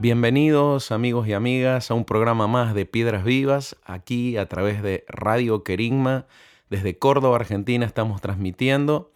[0.00, 5.04] Bienvenidos amigos y amigas a un programa más de Piedras Vivas, aquí a través de
[5.08, 6.24] Radio Querigma.
[6.70, 9.12] Desde Córdoba, Argentina, estamos transmitiendo.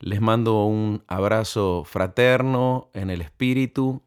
[0.00, 4.02] Les mando un abrazo fraterno en el espíritu.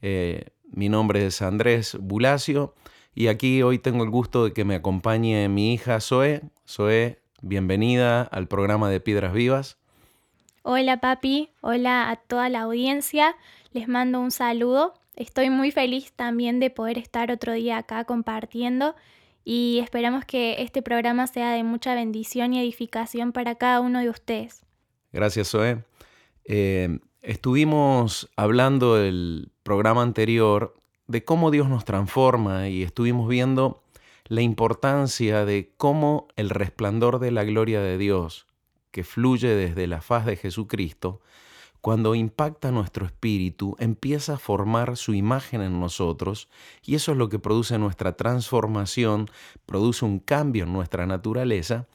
[0.00, 2.76] Eh, mi nombre es Andrés Bulacio
[3.12, 6.42] y aquí hoy tengo el gusto de que me acompañe mi hija Zoe.
[6.68, 9.76] Zoe, bienvenida al programa de Piedras Vivas.
[10.62, 13.34] Hola papi, hola a toda la audiencia.
[13.72, 18.94] Les mando un saludo Estoy muy feliz también de poder estar otro día acá compartiendo
[19.44, 24.08] y esperamos que este programa sea de mucha bendición y edificación para cada uno de
[24.08, 24.64] ustedes.
[25.12, 25.84] Gracias, Zoe.
[26.44, 30.74] Eh, estuvimos hablando del programa anterior
[31.06, 33.82] de cómo Dios nos transforma y estuvimos viendo
[34.26, 38.46] la importancia de cómo el resplandor de la gloria de Dios
[38.90, 41.20] que fluye desde la faz de Jesucristo
[41.84, 46.48] cuando impacta nuestro espíritu, empieza a formar su imagen en nosotros
[46.82, 49.28] y eso es lo que produce nuestra transformación,
[49.66, 51.86] produce un cambio en nuestra naturaleza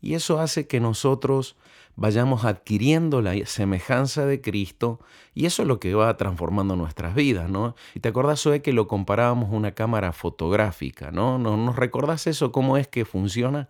[0.00, 1.56] y eso hace que nosotros
[1.96, 5.00] vayamos adquiriendo la semejanza de Cristo
[5.34, 7.74] y eso es lo que va transformando nuestras vidas, ¿no?
[7.96, 11.40] Y te acordás, Zoe, que lo comparábamos a una cámara fotográfica, ¿no?
[11.40, 12.52] ¿Nos recordás eso?
[12.52, 13.68] ¿Cómo es que funciona?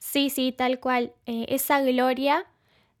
[0.00, 1.12] Sí, sí, tal cual.
[1.26, 2.46] Eh, esa gloria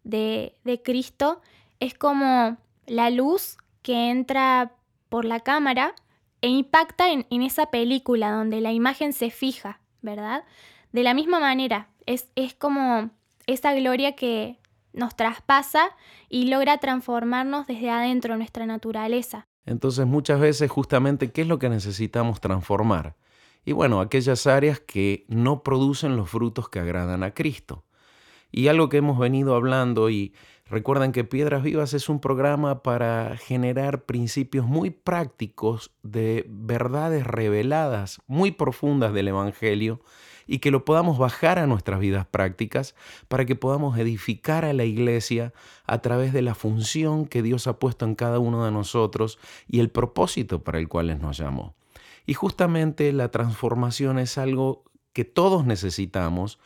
[0.04, 1.40] de, de Cristo
[1.84, 4.72] es como la luz que entra
[5.10, 5.94] por la cámara
[6.40, 10.44] e impacta en, esa película donde la imagen se fija, ¿verdad?
[10.92, 13.10] De la misma manera, es, es como
[13.46, 14.58] esa gloria que
[14.94, 15.90] nos traspasa
[16.30, 19.46] y logra transformarnos desde adentro nuestra naturaleza.
[19.66, 23.14] Entonces muchas veces justamente, ¿qué es lo que necesitamos transformar?
[23.66, 27.84] Y bueno, aquellas áreas que no producen los frutos que agradan a Cristo.
[28.50, 30.32] Y algo que hemos venido hablando y
[30.66, 38.22] Recuerden que Piedras Vivas es un programa para generar principios muy prácticos de verdades reveladas,
[38.26, 40.00] muy profundas del Evangelio,
[40.46, 42.94] y que lo podamos bajar a nuestras vidas prácticas
[43.28, 45.52] para que podamos edificar a la iglesia
[45.86, 49.38] a través de la función que Dios ha puesto en cada uno de nosotros
[49.68, 51.74] y el propósito para el cual nos llamó.
[52.26, 56.58] Y justamente la transformación es algo que todos necesitamos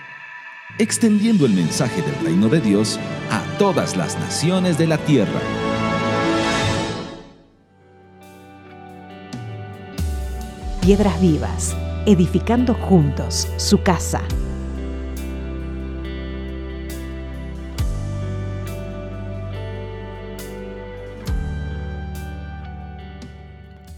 [0.77, 2.99] extendiendo el mensaje del reino de Dios
[3.31, 5.39] a todas las naciones de la tierra.
[10.81, 11.75] Piedras vivas,
[12.05, 14.21] edificando juntos su casa.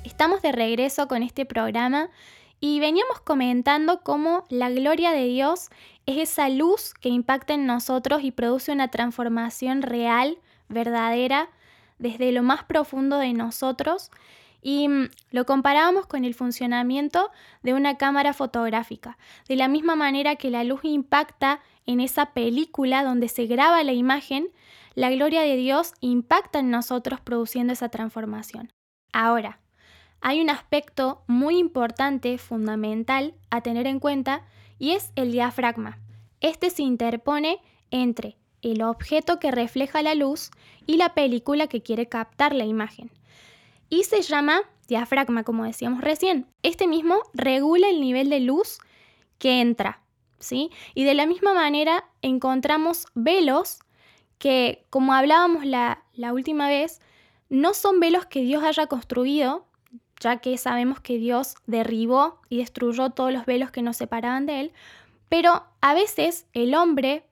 [0.03, 2.09] Estamos de regreso con este programa
[2.59, 5.69] y veníamos comentando cómo la gloria de Dios
[6.07, 10.39] es esa luz que impacta en nosotros y produce una transformación real,
[10.69, 11.49] verdadera,
[11.99, 14.09] desde lo más profundo de nosotros.
[14.61, 17.29] Y mm, lo comparábamos con el funcionamiento
[17.61, 19.17] de una cámara fotográfica.
[19.49, 23.93] De la misma manera que la luz impacta en esa película donde se graba la
[23.93, 24.49] imagen,
[24.95, 28.71] la gloria de Dios impacta en nosotros produciendo esa transformación.
[29.11, 29.59] Ahora,
[30.21, 34.43] hay un aspecto muy importante, fundamental a tener en cuenta,
[34.79, 35.99] y es el diafragma.
[36.41, 37.59] Este se interpone
[37.91, 40.51] entre el objeto que refleja la luz
[40.85, 43.11] y la película que quiere captar la imagen.
[43.89, 46.47] Y se llama diafragma, como decíamos recién.
[46.63, 48.79] Este mismo regula el nivel de luz
[49.37, 50.01] que entra,
[50.39, 50.71] ¿sí?
[50.93, 53.79] Y de la misma manera encontramos velos
[54.37, 56.99] que, como hablábamos la, la última vez,
[57.49, 59.66] no son velos que Dios haya construido,
[60.19, 64.61] ya que sabemos que Dios derribó y destruyó todos los velos que nos separaban de
[64.61, 64.73] Él,
[65.29, 67.25] pero a veces el hombre,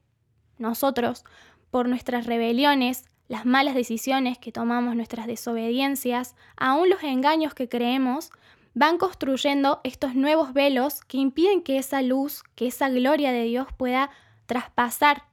[0.58, 1.24] nosotros,
[1.72, 8.30] por nuestras rebeliones, las malas decisiones que tomamos, nuestras desobediencias, aún los engaños que creemos,
[8.74, 13.68] van construyendo estos nuevos velos que impiden que esa luz, que esa gloria de Dios
[13.78, 14.12] pueda
[14.46, 15.24] traspasar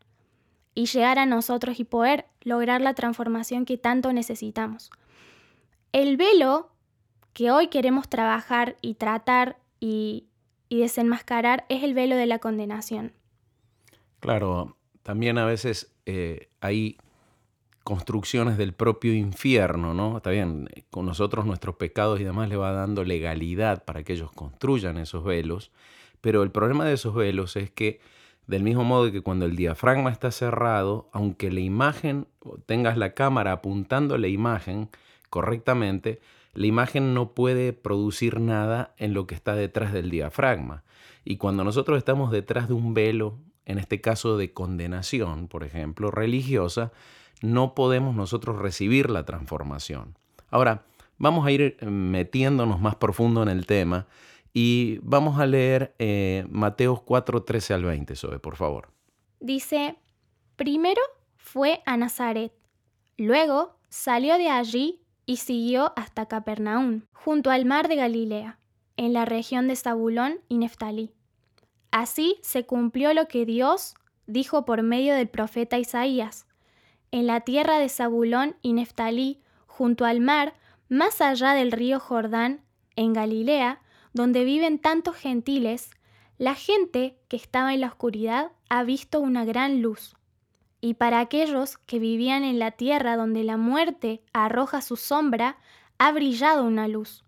[0.74, 4.90] y llegar a nosotros y poder lograr la transformación que tanto necesitamos.
[5.92, 6.71] El velo
[7.32, 10.26] que hoy queremos trabajar y tratar y,
[10.70, 13.12] desenmascarar es el velo de la condenación.
[14.20, 16.96] Claro, también a veces eh, hay
[17.84, 20.16] construcciones del propio infierno, ¿no?
[20.16, 24.32] Está bien, con nosotros nuestros pecados y demás le va dando legalidad para que ellos
[24.32, 25.72] construyan esos velos,
[26.22, 28.00] pero el problema de esos velos es que
[28.46, 32.28] del mismo modo que cuando el diafragma está cerrado, aunque la imagen,
[32.66, 34.88] tengas la cámara apuntando la imagen
[35.30, 36.20] correctamente,
[36.54, 40.84] la imagen no puede producir nada en lo que está detrás del diafragma.
[41.24, 46.10] Y cuando nosotros estamos detrás de un velo, en este caso de condenación, por ejemplo,
[46.10, 46.92] religiosa,
[47.40, 50.18] no podemos nosotros recibir la transformación.
[50.50, 50.84] Ahora,
[51.18, 54.06] vamos a ir eh, metiéndonos más profundo en el tema
[54.52, 58.88] y vamos a leer eh, Mateos 4, 13 al 20, Sobe, por favor.
[59.40, 59.96] Dice,
[60.56, 61.00] primero
[61.36, 62.52] fue a Nazaret,
[63.16, 68.58] luego salió de allí y siguió hasta Capernaum, junto al mar de Galilea,
[68.96, 71.12] en la región de Zabulón y Neftalí.
[71.90, 73.94] Así se cumplió lo que Dios
[74.26, 76.46] dijo por medio del profeta Isaías.
[77.10, 80.54] En la tierra de Zabulón y Neftalí, junto al mar,
[80.88, 82.60] más allá del río Jordán,
[82.96, 83.80] en Galilea,
[84.12, 85.90] donde viven tantos gentiles,
[86.38, 90.16] la gente que estaba en la oscuridad ha visto una gran luz
[90.84, 95.56] y para aquellos que vivían en la tierra donde la muerte arroja su sombra,
[95.96, 97.24] ha brillado una luz.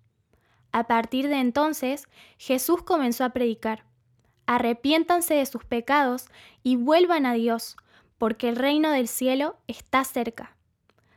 [0.72, 3.84] A partir de entonces, Jesús comenzó a predicar,
[4.46, 6.26] arrepiéntanse de sus pecados
[6.64, 7.76] y vuelvan a Dios,
[8.18, 10.56] porque el reino del cielo está cerca.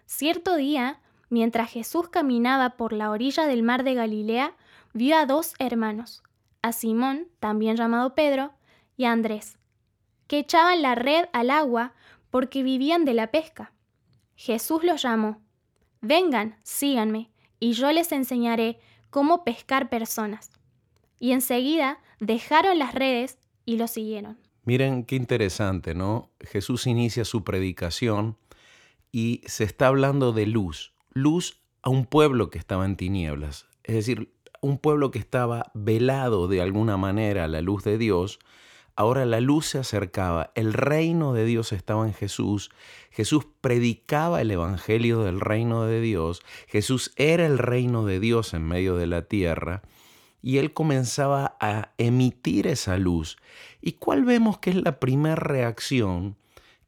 [0.05, 0.99] Cierto día,
[1.29, 4.53] mientras Jesús caminaba por la orilla del mar de Galilea,
[4.93, 6.21] vio a dos hermanos,
[6.61, 8.53] a Simón, también llamado Pedro,
[8.95, 9.57] y a Andrés,
[10.27, 11.93] que echaban la red al agua
[12.29, 13.73] porque vivían de la pesca.
[14.35, 15.41] Jesús los llamó,
[16.01, 18.79] vengan, síganme, y yo les enseñaré
[19.09, 20.51] cómo pescar personas.
[21.19, 24.37] Y enseguida dejaron las redes y lo siguieron.
[24.63, 26.29] Miren qué interesante, ¿no?
[26.41, 28.37] Jesús inicia su predicación
[29.11, 33.95] y se está hablando de luz, luz a un pueblo que estaba en tinieblas, es
[33.95, 38.39] decir, un pueblo que estaba velado de alguna manera a la luz de Dios,
[38.99, 42.71] Ahora la luz se acercaba, el reino de Dios estaba en Jesús,
[43.11, 48.63] Jesús predicaba el Evangelio del reino de Dios, Jesús era el reino de Dios en
[48.63, 49.83] medio de la tierra,
[50.41, 53.37] y él comenzaba a emitir esa luz.
[53.81, 56.35] ¿Y cuál vemos que es la primera reacción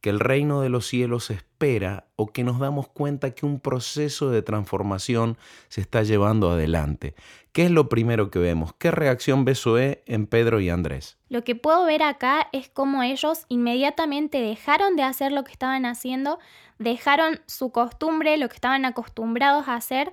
[0.00, 4.30] que el reino de los cielos espera o que nos damos cuenta que un proceso
[4.30, 5.36] de transformación
[5.68, 7.14] se está llevando adelante.
[7.52, 8.72] ¿Qué es lo primero que vemos?
[8.74, 11.18] ¿Qué reacción ve Zoé en Pedro y Andrés?
[11.28, 15.84] Lo que puedo ver acá es cómo ellos inmediatamente dejaron de hacer lo que estaban
[15.84, 16.38] haciendo,
[16.78, 20.12] dejaron su costumbre, lo que estaban acostumbrados a hacer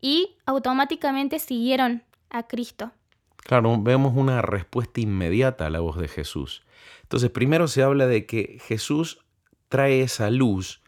[0.00, 2.90] y automáticamente siguieron a Cristo.
[3.36, 6.64] Claro, vemos una respuesta inmediata a la voz de Jesús.
[7.02, 9.24] Entonces, primero se habla de que Jesús
[9.68, 10.82] trae esa luz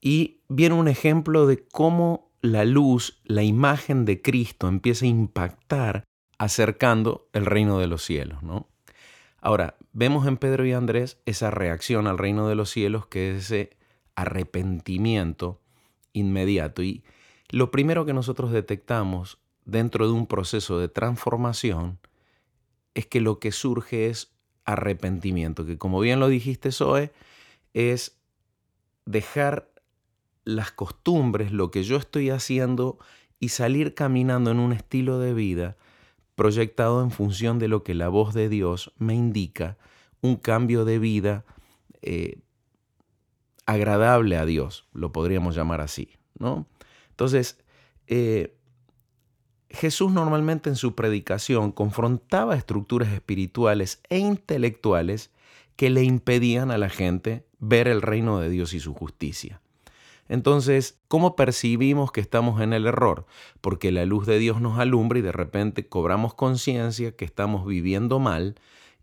[0.00, 6.04] y viene un ejemplo de cómo la luz, la imagen de Cristo empieza a impactar
[6.38, 8.68] acercando el reino de los cielos, ¿no?
[9.40, 13.44] Ahora, vemos en Pedro y Andrés esa reacción al reino de los cielos que es
[13.44, 13.76] ese
[14.14, 15.60] arrepentimiento
[16.12, 17.02] inmediato y
[17.48, 21.98] lo primero que nosotros detectamos dentro de un proceso de transformación
[22.94, 24.32] es que lo que surge es
[24.64, 27.12] arrepentimiento, que como bien lo dijiste Zoe,
[27.74, 28.18] es
[29.06, 29.70] dejar
[30.44, 32.98] las costumbres, lo que yo estoy haciendo
[33.38, 35.76] y salir caminando en un estilo de vida
[36.34, 39.76] proyectado en función de lo que la voz de Dios me indica,
[40.20, 41.44] un cambio de vida
[42.00, 42.40] eh,
[43.66, 46.66] agradable a Dios, lo podríamos llamar así, ¿no?
[47.10, 47.58] Entonces,
[48.06, 48.56] eh,
[49.70, 55.30] Jesús normalmente en su predicación confrontaba estructuras espirituales e intelectuales
[55.76, 59.60] que le impedían a la gente ver el reino de Dios y su justicia.
[60.28, 63.24] Entonces, ¿cómo percibimos que estamos en el error?
[63.60, 68.18] Porque la luz de Dios nos alumbra y de repente cobramos conciencia que estamos viviendo
[68.18, 68.56] mal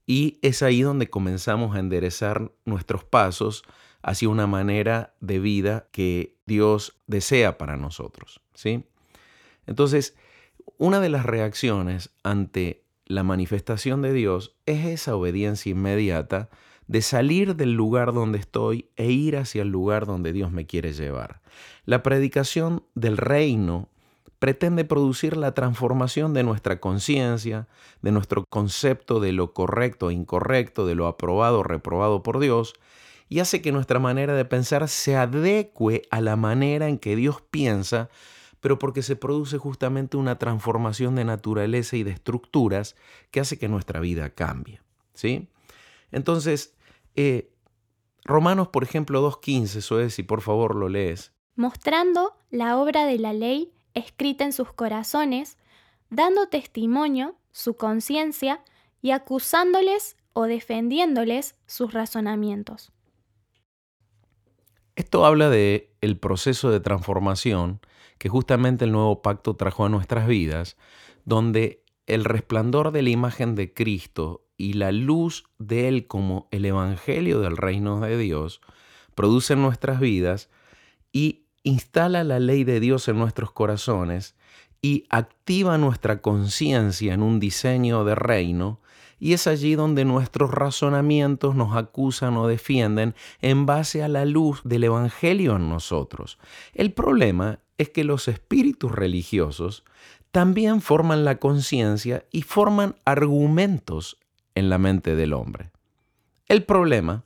[0.05, 3.63] y es ahí donde comenzamos a enderezar nuestros pasos
[4.01, 8.85] hacia una manera de vida que Dios desea para nosotros, ¿sí?
[9.67, 10.17] Entonces,
[10.77, 16.49] una de las reacciones ante la manifestación de Dios es esa obediencia inmediata
[16.89, 20.91] de salir del lugar donde estoy e ir hacia el lugar donde Dios me quiere
[20.91, 21.39] llevar.
[21.85, 23.89] La predicación del reino
[24.39, 27.67] pretende producir la transformación de nuestra conciencia,
[28.01, 32.73] de nuestro concepto de lo correcto e incorrecto, de lo aprobado o reprobado por Dios,
[33.27, 37.43] y hace que nuestra manera de pensar se adecue a la manera en que Dios
[37.51, 38.09] piensa,
[38.61, 42.95] pero porque se produce justamente una transformación de naturaleza y de estructuras
[43.29, 44.81] que hace que nuestra vida cambie.
[45.13, 45.49] ¿sí?
[46.11, 46.73] Entonces,
[47.21, 47.51] eh,
[48.23, 51.33] Romanos, por ejemplo, 2.15, eso es, si por favor lo lees.
[51.57, 55.57] Mostrando la obra de la ley escrita en sus corazones,
[56.09, 58.63] dando testimonio su conciencia
[59.01, 62.93] y acusándoles o defendiéndoles sus razonamientos.
[64.95, 67.81] Esto habla de el proceso de transformación
[68.17, 70.77] que justamente el nuevo pacto trajo a nuestras vidas,
[71.25, 76.65] donde el resplandor de la imagen de Cristo y la luz de Él como el
[76.65, 78.59] Evangelio del reino de Dios
[79.15, 80.49] produce en nuestras vidas
[81.13, 84.35] y instala la ley de Dios en nuestros corazones
[84.81, 88.81] y activa nuestra conciencia en un diseño de reino
[89.17, 94.61] y es allí donde nuestros razonamientos nos acusan o defienden en base a la luz
[94.65, 96.37] del Evangelio en nosotros.
[96.73, 99.85] El problema es que los espíritus religiosos
[100.31, 104.17] también forman la conciencia y forman argumentos
[104.55, 105.71] en la mente del hombre.
[106.47, 107.23] El problema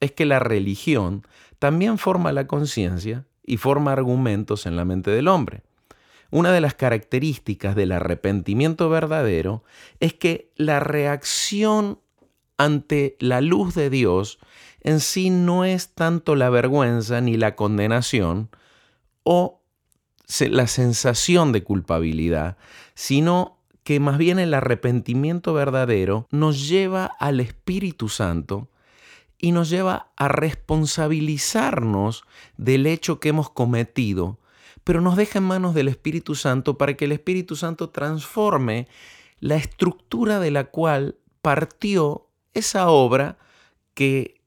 [0.00, 1.26] es que la religión
[1.58, 5.62] también forma la conciencia y forma argumentos en la mente del hombre.
[6.30, 9.64] Una de las características del arrepentimiento verdadero
[10.00, 11.98] es que la reacción
[12.56, 14.38] ante la luz de Dios
[14.80, 18.48] en sí no es tanto la vergüenza ni la condenación
[19.24, 19.60] o
[20.40, 22.56] la sensación de culpabilidad,
[22.94, 28.68] sino que más bien el arrepentimiento verdadero nos lleva al Espíritu Santo
[29.38, 32.24] y nos lleva a responsabilizarnos
[32.56, 34.38] del hecho que hemos cometido,
[34.84, 38.86] pero nos deja en manos del Espíritu Santo para que el Espíritu Santo transforme
[39.40, 43.38] la estructura de la cual partió esa obra
[43.94, 44.40] que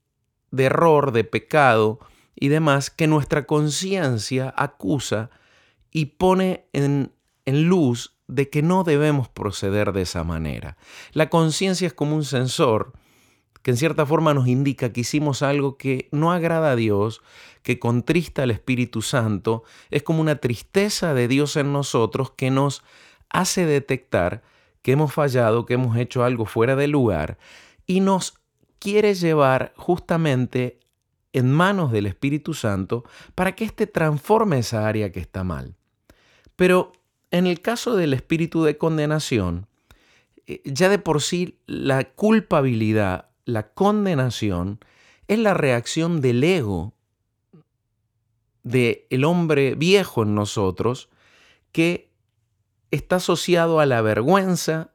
[0.52, 2.00] de error, de pecado
[2.34, 5.30] y demás que nuestra conciencia acusa
[5.92, 7.12] y pone en,
[7.46, 10.78] en luz de que no debemos proceder de esa manera.
[11.14, 12.94] La conciencia es como un sensor
[13.62, 17.24] que en cierta forma nos indica que hicimos algo que no agrada a Dios,
[17.64, 22.84] que contrista al Espíritu Santo, es como una tristeza de Dios en nosotros que nos
[23.30, 24.44] hace detectar
[24.84, 27.40] que hemos fallado, que hemos hecho algo fuera de lugar
[27.88, 28.36] y nos
[28.78, 30.80] quiere llevar justamente
[31.34, 33.04] en manos del Espíritu Santo
[33.34, 35.76] para que éste transforme esa área que está mal.
[36.56, 36.92] Pero
[37.38, 39.68] en el caso del espíritu de condenación,
[40.48, 44.80] eh, ya de por sí la culpabilidad, la condenación,
[45.28, 46.94] es la reacción del ego
[48.64, 51.10] del el hombre viejo en nosotros
[51.72, 52.10] que
[52.90, 54.92] está asociado a la vergüenza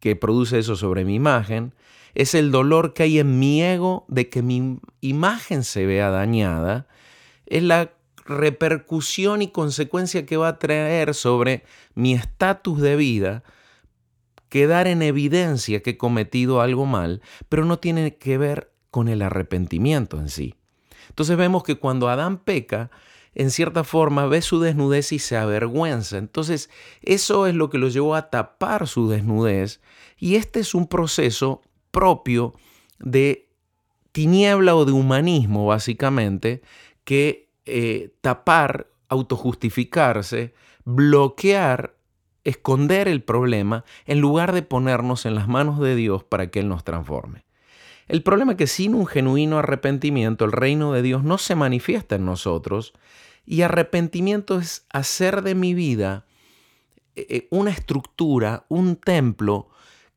[0.00, 1.74] que produce eso sobre mi imagen,
[2.14, 6.86] es el dolor que hay en mi ego de que mi imagen se vea dañada,
[7.44, 7.92] es la
[8.30, 13.42] repercusión y consecuencia que va a traer sobre mi estatus de vida
[14.48, 19.22] quedar en evidencia que he cometido algo mal, pero no tiene que ver con el
[19.22, 20.56] arrepentimiento en sí.
[21.08, 22.90] Entonces vemos que cuando Adán peca,
[23.34, 26.18] en cierta forma ve su desnudez y se avergüenza.
[26.18, 26.68] Entonces
[27.02, 29.80] eso es lo que lo llevó a tapar su desnudez
[30.18, 32.54] y este es un proceso propio
[32.98, 33.48] de
[34.12, 36.62] tiniebla o de humanismo básicamente
[37.04, 41.96] que eh, tapar, autojustificarse, bloquear,
[42.44, 46.68] esconder el problema en lugar de ponernos en las manos de Dios para que Él
[46.68, 47.44] nos transforme.
[48.08, 52.16] El problema es que sin un genuino arrepentimiento el reino de Dios no se manifiesta
[52.16, 52.92] en nosotros
[53.46, 56.26] Y arrepentimiento es hacer de mi vida
[57.14, 59.68] eh, eh, una estructura, un templo,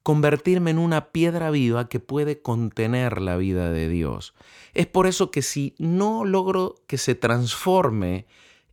[0.03, 4.33] convertirme en una piedra viva que puede contener la vida de Dios.
[4.73, 8.27] Es por eso que si no logro que se transforme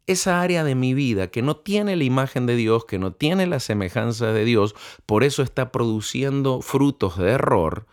[0.06, 3.46] esa área de mi vida que no tiene la imagen de Dios, que no tiene
[3.46, 4.74] la semejanza de Dios,
[5.06, 7.86] por eso está produciendo frutos de error,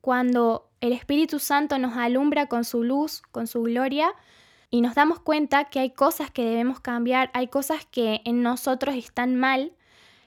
[0.00, 4.12] cuando el Espíritu Santo nos alumbra con su luz, con su gloria,
[4.68, 8.96] y nos damos cuenta que hay cosas que debemos cambiar, hay cosas que en nosotros
[8.96, 9.74] están mal,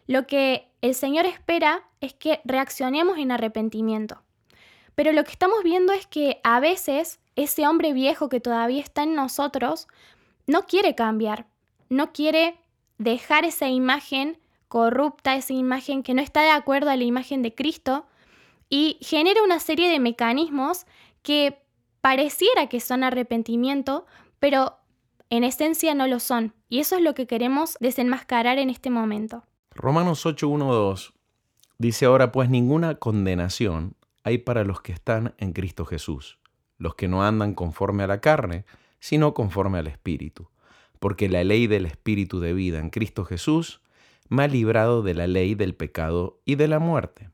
[0.08, 4.24] lo que el Señor espera es que reaccionemos en arrepentimiento.
[4.96, 9.04] Pero lo que estamos viendo es que a veces ese hombre viejo que todavía está
[9.04, 9.90] en nosotros
[10.46, 11.48] no quiere cambiar,
[11.90, 12.62] no quiere
[12.98, 17.54] dejar esa imagen corrupta, esa imagen que no está de acuerdo a la imagen de
[17.54, 18.06] Cristo
[18.70, 20.86] y genera una serie de mecanismos
[21.22, 21.62] que
[22.02, 24.06] pareciera que son arrepentimiento,
[24.40, 24.78] pero
[25.30, 26.54] en esencia no lo son.
[26.70, 29.44] Y eso es lo que queremos desenmascarar en este momento.
[29.72, 31.14] Romanos 8.1.2
[31.78, 36.40] dice ahora pues ninguna condenación hay para los que están en Cristo Jesús,
[36.78, 38.66] los que no andan conforme a la carne,
[39.00, 40.50] sino conforme al Espíritu,
[41.00, 43.82] porque la ley del Espíritu de vida en Cristo Jesús
[44.30, 47.30] me ha librado de la ley del pecado y de la muerte.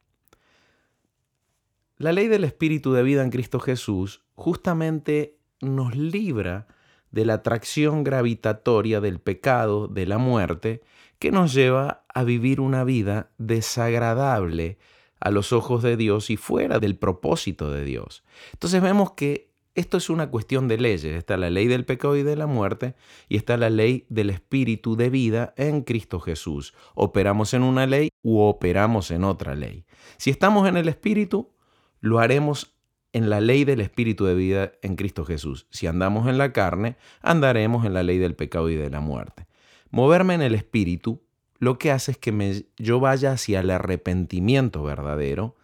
[1.98, 6.68] La ley del Espíritu de vida en Cristo Jesús justamente nos libra
[7.12, 10.82] de la atracción gravitatoria del pecado, de la muerte,
[11.20, 14.80] que nos lleva a vivir una vida desagradable
[15.20, 18.24] a los ojos de Dios y fuera del propósito de Dios.
[18.52, 21.06] Entonces vemos que esto es una cuestión de leyes.
[21.06, 22.96] Está la ley del pecado y de la muerte
[23.28, 26.74] y está la ley del espíritu de vida en Cristo Jesús.
[26.94, 29.86] Operamos en una ley u operamos en otra ley.
[30.18, 31.54] Si estamos en el espíritu,
[32.02, 32.76] lo haremos
[33.14, 35.68] en la ley del espíritu de vida en Cristo Jesús.
[35.72, 39.48] Si andamos en la carne, andaremos en la ley del pecado y de la muerte.
[39.90, 41.22] Moverme en el espíritu
[41.60, 45.56] lo que hace es que me, yo vaya hacia el arrepentimiento verdadero.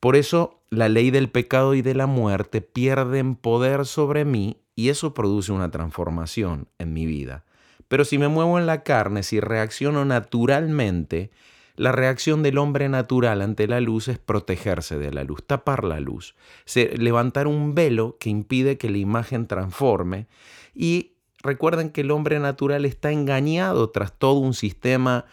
[0.00, 4.90] Por eso la ley del pecado y de la muerte pierden poder sobre mí y
[4.90, 7.44] eso produce una transformación en mi vida.
[7.88, 11.30] Pero si me muevo en la carne, si reacciono naturalmente,
[11.74, 16.00] la reacción del hombre natural ante la luz es protegerse de la luz, tapar la
[16.00, 16.34] luz,
[16.74, 20.26] levantar un velo que impide que la imagen transforme.
[20.74, 25.24] Y recuerden que el hombre natural está engañado tras todo un sistema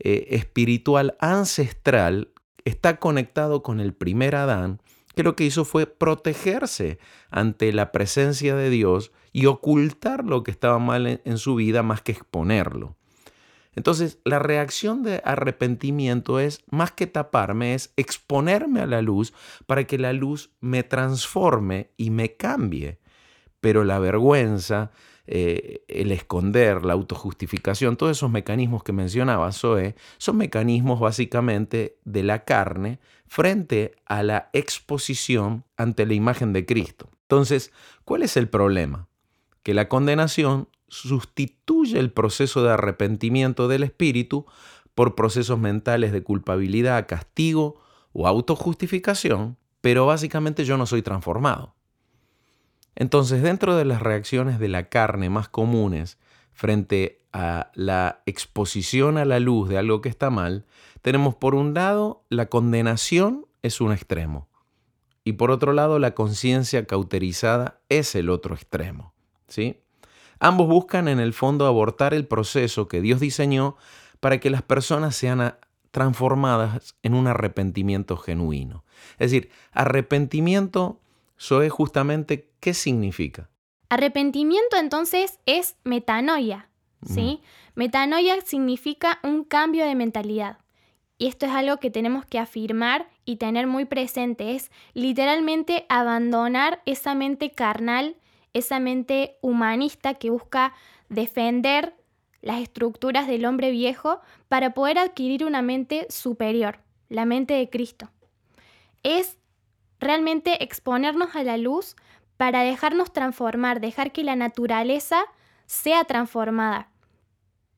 [0.00, 2.28] eh, espiritual ancestral
[2.64, 4.80] está conectado con el primer Adán,
[5.14, 6.98] que lo que hizo fue protegerse
[7.30, 12.02] ante la presencia de Dios y ocultar lo que estaba mal en, su vida más
[12.02, 12.96] que exponerlo.
[13.76, 19.32] Entonces, la reacción de arrepentimiento es, más que taparme, es exponerme a la luz
[19.66, 22.98] para que la luz me transforme y me cambie.
[23.60, 24.92] Pero la vergüenza,
[25.26, 32.22] eh, el esconder, la autojustificación, todos esos mecanismos que mencionaba Zoe, son mecanismos básicamente de
[32.22, 37.08] la carne frente a la exposición ante la imagen de Cristo.
[37.22, 37.72] Entonces,
[38.04, 39.08] ¿cuál es el problema?
[39.62, 44.46] Que la condenación sustituye el proceso de arrepentimiento del espíritu
[44.94, 47.80] por procesos mentales de culpabilidad, castigo
[48.12, 51.74] o autojustificación, pero básicamente yo no soy transformado.
[52.96, 56.18] Entonces, dentro de las reacciones de la carne más comunes
[56.52, 60.64] frente a la exposición a la luz de algo que está mal,
[61.02, 64.48] tenemos por un lado la condenación es un extremo
[65.24, 69.14] y por otro lado la conciencia cauterizada es el otro extremo.
[69.48, 69.80] ¿sí?
[70.38, 73.76] Ambos buscan en el fondo abortar el proceso que Dios diseñó
[74.20, 75.56] para que las personas sean
[75.90, 78.84] transformadas en un arrepentimiento genuino.
[79.12, 81.00] Es decir, arrepentimiento,
[81.38, 83.50] eso es justamente qué significa.
[83.88, 86.68] Arrepentimiento entonces es metanoia,
[87.06, 87.40] ¿sí?
[87.74, 90.58] Metanoia significa un cambio de mentalidad.
[91.16, 94.56] Y esto es algo que tenemos que afirmar y tener muy presente.
[94.56, 98.16] Es literalmente abandonar esa mente carnal,
[98.52, 100.74] esa mente humanista que busca
[101.08, 101.94] defender
[102.40, 108.10] las estructuras del hombre viejo para poder adquirir una mente superior, la mente de Cristo.
[109.02, 109.38] Es
[110.04, 111.96] realmente exponernos a la luz
[112.36, 115.24] para dejarnos transformar, dejar que la naturaleza
[115.66, 116.88] sea transformada,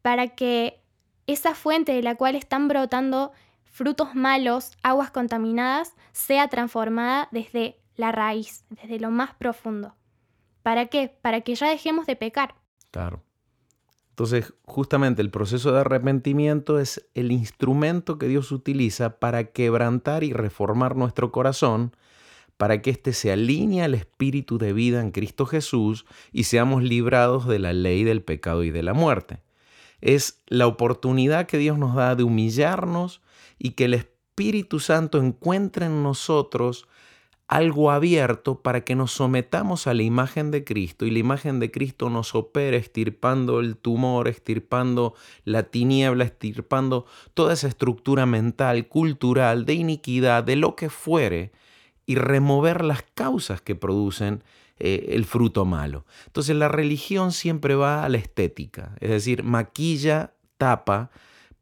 [0.03, 0.83] para que
[1.27, 3.33] esa fuente de la cual están brotando
[3.65, 9.95] frutos malos, aguas contaminadas, sea transformada desde la raíz, desde lo más profundo.
[10.63, 11.17] ¿Para qué?
[11.23, 12.55] Para que ya dejemos de pecar.
[12.91, 13.23] Claro.
[14.11, 20.33] Entonces, justamente el proceso de arrepentimiento es el instrumento que Dios utiliza para quebrantar y
[20.33, 21.95] reformar nuestro corazón,
[22.57, 27.47] para que éste se alinee al espíritu de vida en Cristo Jesús y seamos librados
[27.47, 29.41] de la ley del pecado y de la muerte.
[30.01, 33.23] Es la oportunidad que Dios nos da de humillarnos
[33.59, 36.87] y que el Espíritu Santo encuentre en nosotros
[37.49, 41.71] algo abierto para que nos sometamos a la imagen de Cristo y la imagen de
[41.71, 45.15] Cristo nos opere estirpando el tumor, estirpando
[45.45, 51.53] la tiniebla, estirpando toda esa estructura mental, cultural, de iniquidad, de lo que fuere,
[52.07, 54.43] y remover las causas que producen
[54.79, 56.07] eh, el fruto malo.
[56.27, 61.11] Entonces la religión siempre va a la estética, es decir, maquilla, tapa,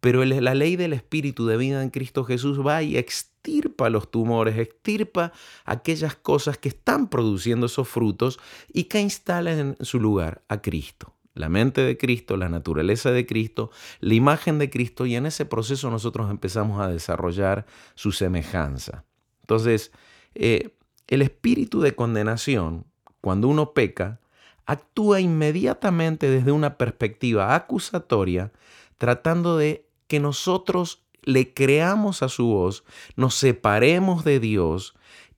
[0.00, 4.58] pero la ley del Espíritu de vida en Cristo Jesús va y extirpa los tumores,
[4.58, 5.32] extirpa
[5.64, 8.38] aquellas cosas que están produciendo esos frutos
[8.70, 11.14] y que instalan en su lugar a Cristo.
[11.34, 15.46] La mente de Cristo, la naturaleza de Cristo, la imagen de Cristo y en ese
[15.46, 19.04] proceso nosotros empezamos a desarrollar su semejanza.
[19.40, 19.90] Entonces,
[20.34, 20.70] eh,
[21.06, 22.86] el espíritu de condenación,
[23.20, 24.20] cuando uno peca,
[24.66, 28.52] actúa inmediatamente desde una perspectiva acusatoria,
[28.98, 32.84] tratando de que nosotros le creamos a su voz,
[33.16, 34.94] nos separemos de Dios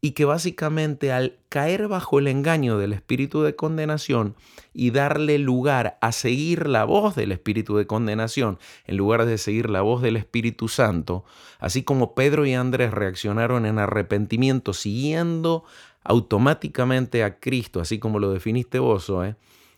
[0.07, 4.37] y que básicamente al caer bajo el engaño del espíritu de condenación
[4.73, 9.69] y darle lugar a seguir la voz del espíritu de condenación en lugar de seguir
[9.69, 11.25] la voz del Espíritu Santo,
[11.59, 15.65] así como Pedro y Andrés reaccionaron en arrepentimiento siguiendo
[16.05, 19.35] automáticamente a Cristo, así como lo definiste vos, ¿eh?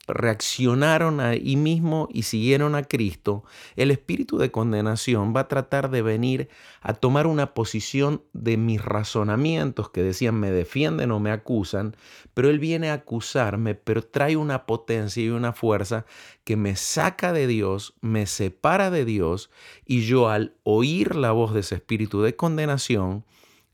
[0.09, 3.45] Reaccionaron ahí mismo y siguieron a Cristo,
[3.77, 6.49] el espíritu de condenación va a tratar de venir
[6.81, 11.97] a tomar una posición de mis razonamientos que decían me defienden o me acusan,
[12.35, 16.07] pero él viene a acusarme, pero trae una potencia y una fuerza
[16.45, 19.51] que me saca de Dios, me separa de Dios
[19.85, 23.25] y yo al oír la voz de ese espíritu de condenación,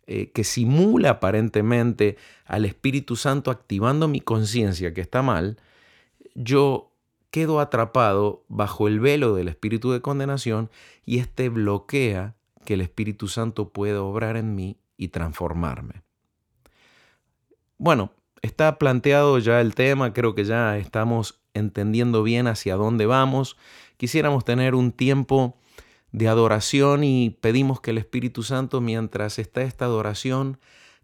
[0.07, 5.57] eh, que simula aparentemente al Espíritu Santo activando mi conciencia que está mal,
[6.35, 6.93] yo
[7.31, 10.71] quedo atrapado bajo el velo del espíritu de condenación
[11.05, 16.03] y este bloquea que el Espíritu Santo pueda obrar en mí y transformarme.
[17.77, 23.57] Bueno, está planteado ya el tema, creo que ya estamos entendiendo bien hacia dónde vamos.
[23.97, 25.57] Quisiéramos tener un tiempo
[26.13, 30.59] de adoración y pedimos que el Espíritu Santo, mientras está esta adoración,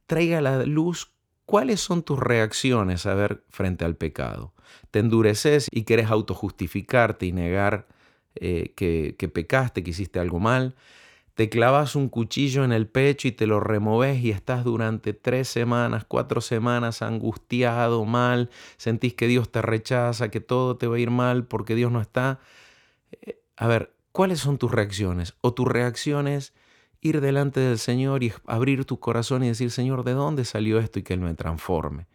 [0.07, 1.13] traiga la luz
[1.51, 4.53] cuáles son tus reacciones a ver frente al pecado.
[4.93, 7.89] ¿Te endureces y quieres autojustificarte y negar
[8.37, 10.77] eh, que, que pecaste, que hiciste algo mal?
[11.35, 15.49] te clavas un cuchillo en el pecho y te lo removes y estás durante tres
[15.49, 20.99] semanas, cuatro semanas angustiado, mal, sentís que Dios te rechaza, que todo te va a
[21.01, 22.39] ir mal porque Dios no está.
[23.23, 25.35] Eh, a ver, ¿cuáles son tus reacciones?
[25.41, 26.53] O tu reacción es
[27.01, 30.99] ir delante del Señor y abrir tu corazón y decir, Señor, ¿de dónde salió esto
[30.99, 32.07] y que Él me transforme?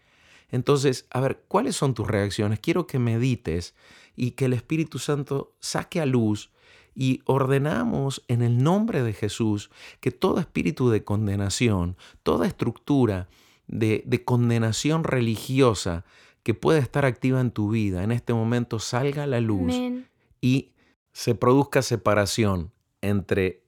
[0.50, 2.60] Entonces, a ver, ¿cuáles son tus reacciones?
[2.60, 3.76] Quiero que medites
[4.16, 6.52] y que el Espíritu Santo saque a luz
[6.94, 9.70] y ordenamos en el nombre de Jesús
[10.00, 13.28] que todo espíritu de condenación, toda estructura
[13.68, 16.06] de, de condenación religiosa
[16.44, 20.08] que pueda estar activa en tu vida, en este momento salga a la luz Amén.
[20.40, 20.72] y
[21.12, 22.72] se produzca separación
[23.02, 23.65] entre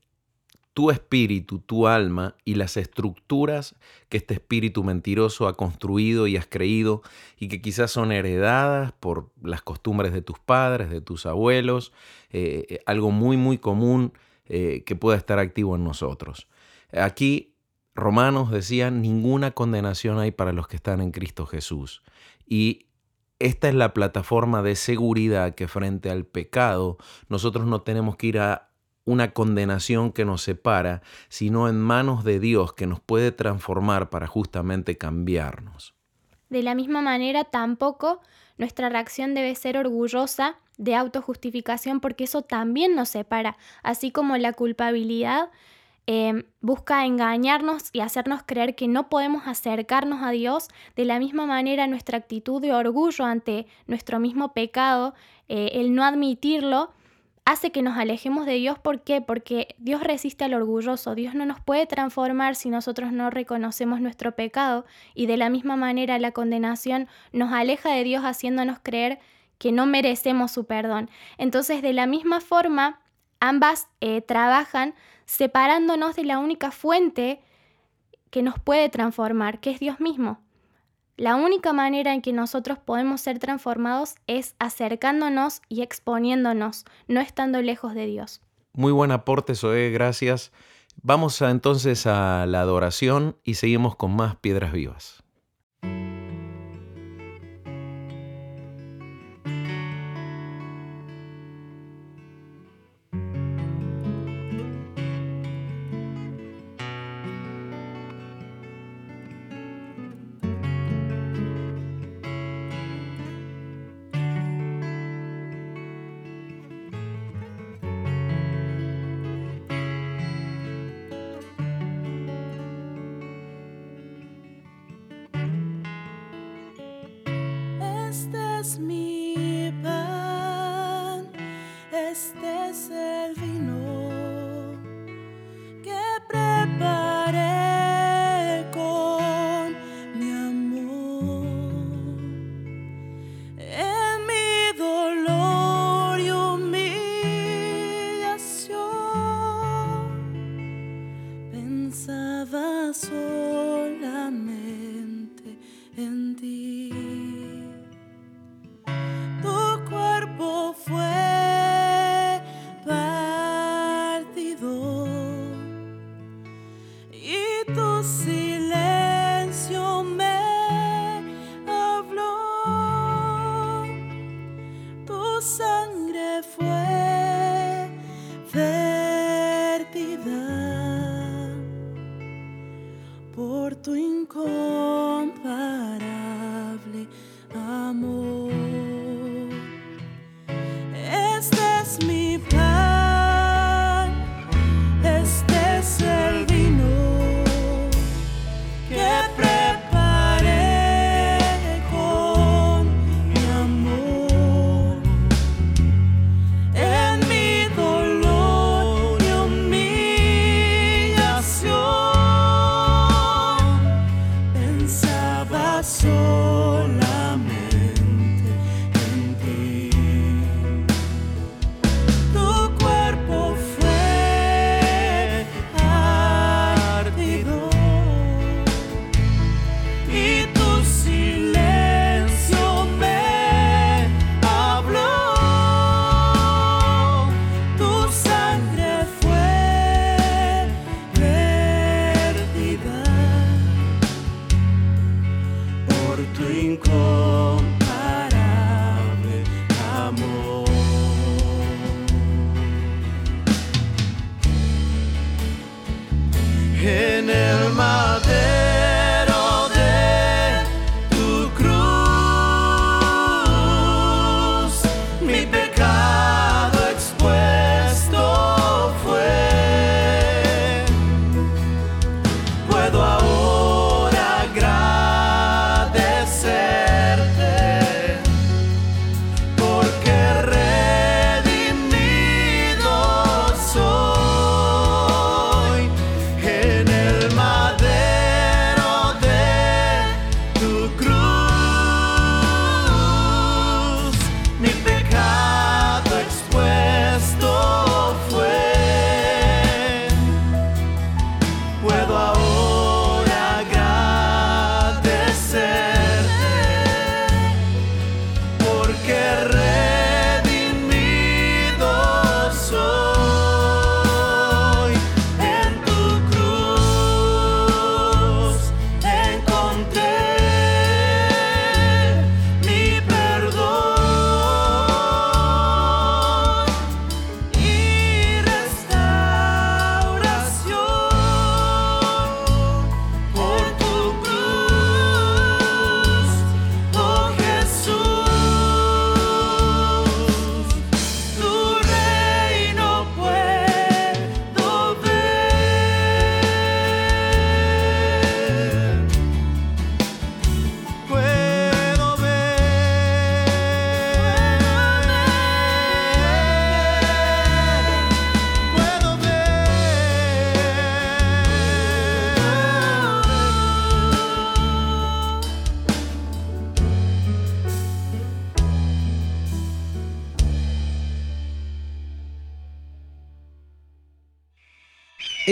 [0.77, 3.73] tu espíritu, tu alma y las estructuras
[4.09, 7.01] que este espíritu mentiroso ha construido y has creído
[7.39, 11.93] y que quizás son heredadas por las costumbres de tus padres, de tus abuelos,
[12.29, 14.13] eh, eh, algo muy muy común
[14.45, 16.47] eh, que pueda estar activo en nosotros.
[16.93, 17.55] Aquí
[17.95, 22.03] Romanos decía, ninguna condenación hay para los que están en Cristo Jesús.
[22.45, 22.85] Y
[23.39, 26.97] esta es la plataforma de seguridad que frente al pecado
[27.29, 28.66] nosotros no tenemos que ir a
[29.07, 34.27] una condenación que nos separa, sino en manos de Dios que nos puede transformar para
[34.27, 35.95] justamente cambiarnos.
[36.49, 38.19] De la misma manera, tampoco
[38.57, 44.51] nuestra reacción debe ser orgullosa de autojustificación porque eso también nos separa, así como la
[44.51, 45.49] culpabilidad
[46.05, 50.67] eh, busca engañarnos y hacernos creer que no podemos acercarnos a Dios.
[50.95, 55.13] De la misma manera, nuestra actitud de orgullo ante nuestro mismo pecado,
[55.47, 56.91] eh, el no admitirlo,
[57.47, 58.77] hace que nos alejemos de Dios.
[58.77, 59.21] ¿Por qué?
[59.21, 61.15] Porque Dios resiste al orgulloso.
[61.15, 64.85] Dios no nos puede transformar si nosotros no reconocemos nuestro pecado.
[65.15, 69.19] Y de la misma manera la condenación nos aleja de Dios haciéndonos creer
[69.59, 71.09] que no merecemos su perdón.
[71.37, 72.99] Entonces, de la misma forma,
[73.39, 77.39] ambas eh, trabajan separándonos de la única fuente
[78.29, 80.41] que nos puede transformar, que es Dios mismo.
[81.17, 87.59] La única manera en que nosotros podemos ser transformados es acercándonos y exponiéndonos, no estando
[87.63, 88.41] lejos de Dios.
[88.73, 90.51] Muy buen aporte, Zoe, gracias.
[91.01, 95.23] Vamos entonces a la adoración y seguimos con más piedras vivas.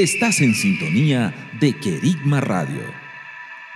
[0.06, 2.84] Estás en sintonía de Querigma Radio,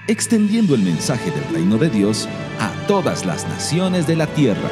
[0.07, 4.69] extendiendo el mensaje del reino de Dios a todas las naciones de la tierra.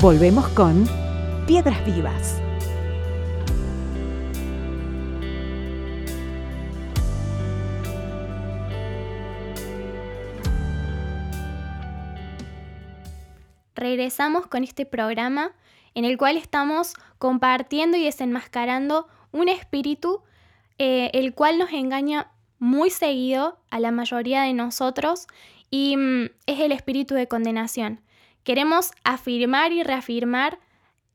[0.00, 0.88] Volvemos con
[1.46, 2.40] Piedras Vivas.
[13.80, 15.52] regresamos con este programa
[15.94, 20.22] en el cual estamos compartiendo y desenmascarando un espíritu
[20.78, 25.26] eh, el cual nos engaña muy seguido a la mayoría de nosotros
[25.70, 28.00] y mm, es el espíritu de condenación.
[28.44, 30.58] Queremos afirmar y reafirmar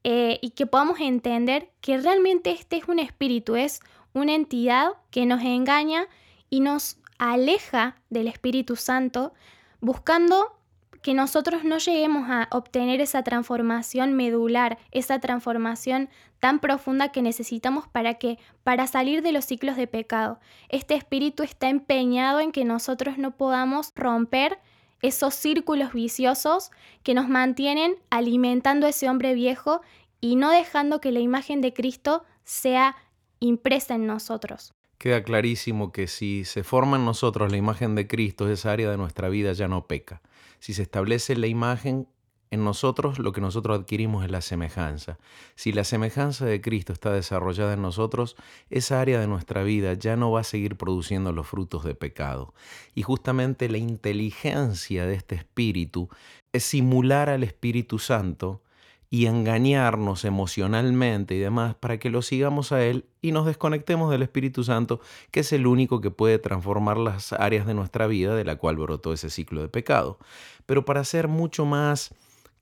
[0.04, 3.80] eh, y que podamos entender que realmente este es un espíritu, es
[4.14, 6.08] una entidad que nos engaña
[6.50, 9.34] y nos aleja del Espíritu Santo
[9.82, 10.58] buscando
[11.06, 17.88] que nosotros no lleguemos a obtener esa transformación medular, esa transformación tan profunda que necesitamos
[17.88, 20.40] para que para salir de los ciclos de pecado.
[20.68, 24.58] Este espíritu está empeñado en que nosotros no podamos romper
[25.04, 26.72] esos círculos viciosos
[27.04, 29.82] que nos mantienen alimentando ese hombre viejo
[30.22, 32.96] y no dejando que la imagen de Cristo sea
[33.40, 34.74] impresa en nosotros.
[34.98, 38.98] Queda clarísimo que si se forma en nosotros la imagen de Cristo, esa área de
[38.98, 40.24] nuestra vida ya no peca
[40.60, 42.08] si se establece la imagen
[42.52, 45.18] en nosotros, lo que nosotros adquirimos es la semejanza.
[45.56, 48.36] Si la semejanza de Cristo está desarrollada en nosotros,
[48.70, 52.54] esa área de nuestra vida ya no va a seguir produciendo los frutos de pecado.
[52.94, 56.10] Y justamente la inteligencia de este Espíritu
[56.54, 58.62] es simular al Espíritu Santo
[59.10, 64.24] y engañarnos emocionalmente y demás para que lo sigamos a Él y nos desconectemos del
[64.24, 65.00] Espíritu Santo,
[65.32, 68.78] que es el único que puede transformar las áreas de nuestra vida de la cual
[68.78, 70.20] brotó ese ciclo de pecado.
[70.66, 72.14] Pero para ser mucho más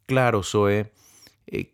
[0.06, 0.92] claro, Zoe,
[1.48, 1.74] eh,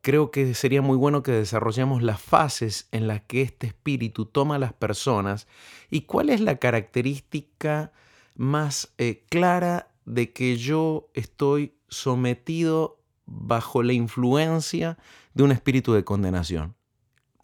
[0.00, 4.56] creo que sería muy bueno que desarrollemos las fases en las que este espíritu toma
[4.56, 5.46] a las personas
[5.90, 7.92] y cuál es la característica
[8.36, 12.97] más eh, clara de que yo estoy sometido
[13.28, 14.98] bajo la influencia
[15.34, 16.74] de un espíritu de condenación.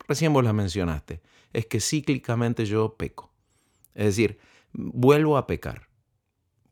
[0.09, 3.33] Recién vos la mencionaste, es que cíclicamente yo peco.
[3.95, 4.39] Es decir,
[4.73, 5.89] vuelvo a pecar.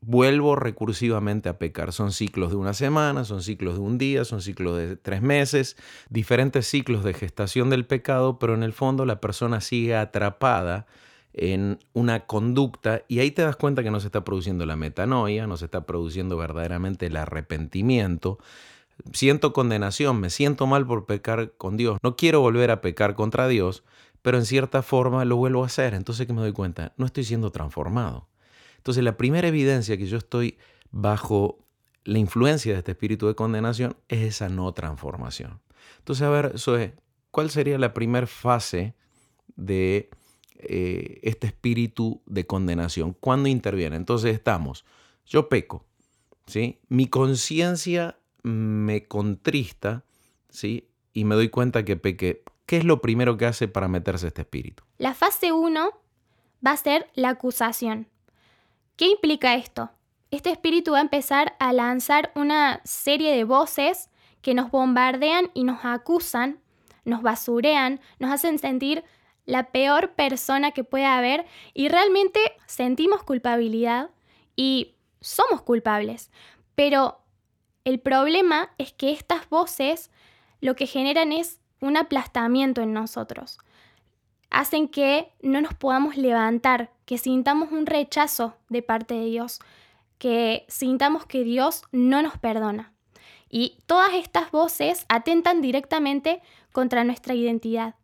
[0.01, 1.93] Vuelvo recursivamente a pecar.
[1.93, 5.77] Son ciclos de una semana, son ciclos de un día, son ciclos de tres meses,
[6.09, 10.87] diferentes ciclos de gestación del pecado, pero en el fondo la persona sigue atrapada
[11.33, 15.47] en una conducta y ahí te das cuenta que no se está produciendo la metanoia,
[15.47, 18.39] no se está produciendo verdaderamente el arrepentimiento,
[19.11, 23.47] siento condenación, me siento mal por pecar con Dios, no quiero volver a pecar contra
[23.47, 23.83] Dios,
[24.21, 25.93] pero en cierta forma lo vuelvo a hacer.
[25.93, 28.27] Entonces que me doy cuenta, no estoy siendo transformado.
[28.77, 30.57] Entonces la primera evidencia que yo estoy
[30.91, 31.59] bajo
[32.05, 35.61] la influencia de este espíritu de condenación es esa no transformación.
[35.99, 36.95] Entonces, a ver, Zoe,
[37.31, 38.95] ¿cuál sería la primera fase
[39.55, 40.09] de
[40.57, 43.13] eh, este espíritu de condenación?
[43.13, 43.95] ¿Cuándo interviene?
[43.95, 44.85] Entonces estamos,
[45.25, 45.85] yo peco,
[46.45, 46.79] ¿sí?
[46.89, 50.03] Mi conciencia me contrista,
[50.49, 50.89] ¿sí?
[51.13, 52.43] Y me doy cuenta que peque.
[52.65, 54.83] ¿Qué es lo primero que hace para meterse este espíritu?
[54.97, 55.91] La fase 1
[56.65, 58.07] va a ser la acusación.
[58.95, 59.91] ¿Qué implica esto?
[60.31, 64.09] Este espíritu va a empezar a lanzar una serie de voces
[64.41, 66.59] que nos bombardean y nos acusan,
[67.05, 69.03] nos basurean, nos hacen sentir
[69.45, 74.09] la peor persona que pueda haber y realmente sentimos culpabilidad
[74.55, 76.31] y somos culpables.
[76.75, 77.22] Pero
[77.85, 80.09] el problema es que estas voces
[80.61, 83.59] lo que generan es un aplastamiento en nosotros.
[84.49, 89.59] Hacen que no nos podamos levantar, que sintamos un rechazo de parte de Dios,
[90.19, 92.93] que sintamos que Dios no nos perdona.
[93.49, 97.95] Y todas estas voces atentan directamente contra nuestra identidad.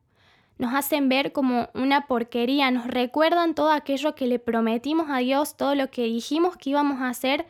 [0.58, 5.56] Nos hacen ver como una porquería, nos recuerdan todo aquello que le prometimos a Dios,
[5.56, 7.46] todo lo que dijimos que íbamos a hacer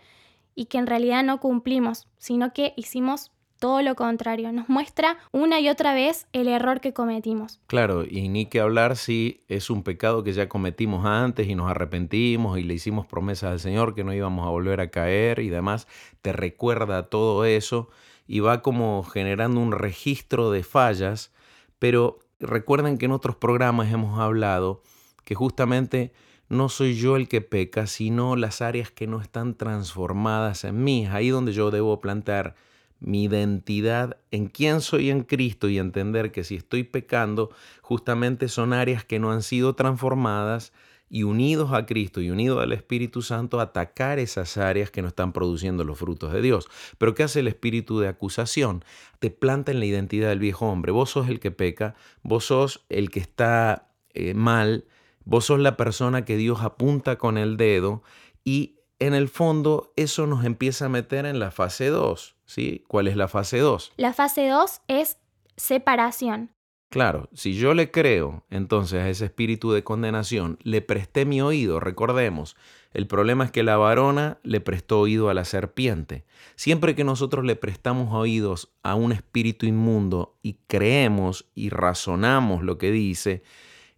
[0.60, 5.62] y que en realidad no cumplimos, sino que hicimos todo lo contrario, nos muestra una
[5.62, 7.62] y otra vez el error que cometimos.
[7.68, 11.72] Claro, y ni que hablar si es un pecado que ya cometimos antes y nos
[11.72, 15.48] arrepentimos y le hicimos promesas al Señor que no íbamos a volver a caer y
[15.48, 15.88] demás,
[16.22, 17.90] te recuerda todo eso
[18.28, 21.32] y va como generando un registro de fallas,
[21.80, 24.84] pero recuerden que en otros programas hemos hablado
[25.24, 26.12] que justamente
[26.50, 31.06] no soy yo el que peca, sino las áreas que no están transformadas en mí.
[31.08, 32.56] ahí donde yo debo plantar
[33.00, 38.74] mi identidad en quién soy en Cristo y entender que si estoy pecando, justamente son
[38.74, 40.74] áreas que no han sido transformadas
[41.10, 45.34] y unidos a Cristo y unidos al Espíritu Santo, atacar esas áreas que no están
[45.34, 46.70] produciendo los frutos de Dios.
[46.98, 48.84] Pero ¿qué hace el espíritu de acusación?
[49.20, 50.92] Te planta en la identidad del viejo hombre.
[50.92, 54.86] Vos sos el que peca, vos sos el que está eh, mal,
[55.30, 58.02] vos sos la persona que Dios apunta con el dedo
[58.44, 62.36] y en el fondo eso nos empieza a meter en la fase 2.
[62.46, 62.84] ¿sí?
[62.88, 63.94] ¿Cuál es la fase 2?
[63.98, 65.18] La fase 2 es
[65.56, 66.50] separación.
[66.90, 71.80] Claro, si yo le creo entonces a ese espíritu de condenación, le presté mi oído,
[71.80, 72.58] recordemos,
[72.92, 76.26] el problema es que la varona le prestó oído a la serpiente.
[76.56, 82.80] Siempre que nosotros le prestamos oídos a un espíritu inmundo y creemos y razonamos lo
[82.80, 83.44] que dice,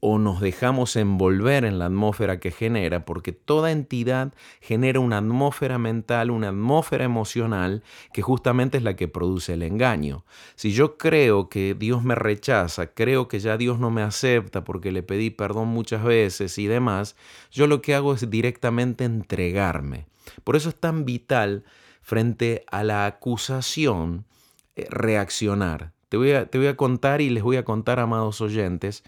[0.04, 5.78] o nos dejamos envolver en la atmósfera que genera, porque toda entidad genera una atmósfera
[5.78, 10.26] mental, una atmósfera emocional, que justamente es la que produce el engaño.
[10.56, 14.92] Si yo creo que Dios me rechaza, creo que ya Dios no me acepta porque
[14.92, 17.16] le pedí perdón muchas veces y demás,
[17.52, 20.08] yo lo que hago es directamente entregarme.
[20.44, 21.64] Por eso es tan vital
[22.02, 24.26] frente a la acusación
[24.76, 25.92] eh, reaccionar.
[26.10, 29.04] Te voy, a, te voy a contar y les voy a contar, amados oyentes,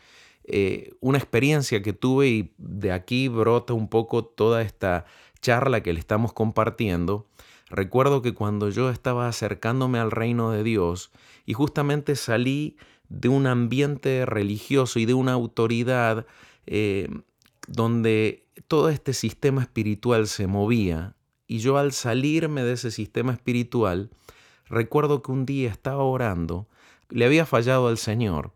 [0.46, 5.06] eh, una experiencia que tuve y de aquí brota un poco toda esta
[5.42, 7.28] charla que le estamos compartiendo.
[7.70, 11.12] Recuerdo que cuando yo estaba acercándome al reino de Dios
[11.46, 12.78] y justamente salí
[13.10, 16.26] de un ambiente religioso y de una autoridad
[16.66, 17.10] eh,
[17.68, 21.16] donde todo este sistema espiritual se movía,
[21.48, 24.10] y yo al salirme de ese sistema espiritual,
[24.66, 26.68] recuerdo que un día estaba orando,
[27.10, 28.54] le había fallado al Señor,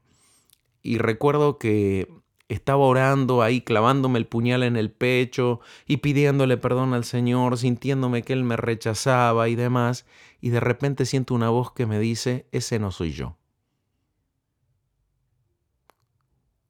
[0.88, 2.08] y recuerdo que
[2.48, 8.24] estaba orando ahí, clavándome el puñal en el pecho y pidiéndole perdón al Señor, sintiéndome
[8.24, 10.06] que Él me rechazaba y demás,
[10.40, 13.38] y de repente siento una voz que me dice, ese no soy yo.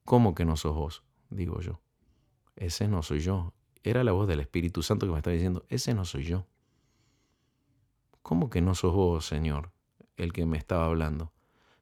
[0.04, 1.04] ¿Cómo que no sos vos?
[1.30, 1.80] Digo yo.
[2.56, 3.54] Ese no soy yo.
[3.84, 6.48] Era la voz del Espíritu Santo que me estaba diciendo, ese no soy yo.
[8.24, 9.72] ¿Cómo que no sos vos, Señor,
[10.16, 11.34] el que me estaba hablando?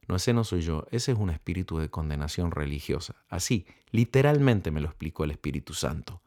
[0.08, 3.16] No, ese no soy yo, ese es un espíritu de condenación religiosa.
[3.28, 6.22] Así, literalmente me lo explicó el Espíritu Santo.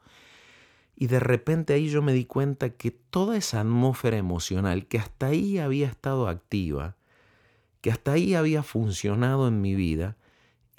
[0.95, 5.27] Y de repente ahí yo me di cuenta que toda esa atmósfera emocional que hasta
[5.27, 6.97] ahí había estado activa,
[7.79, 10.17] que hasta ahí había funcionado en mi vida,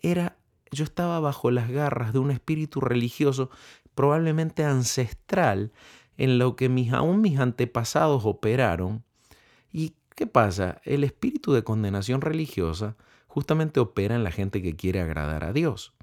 [0.03, 0.37] era,
[0.71, 3.51] yo estaba bajo las garras de un espíritu religioso
[3.95, 5.73] probablemente ancestral
[6.19, 9.05] en lo que mis, aún mis antepasados operaron
[10.15, 10.81] ¿Qué pasa?
[10.85, 12.97] El espíritu de condenación religiosa
[13.27, 15.95] justamente opera en la gente que quiere agradar a Dios.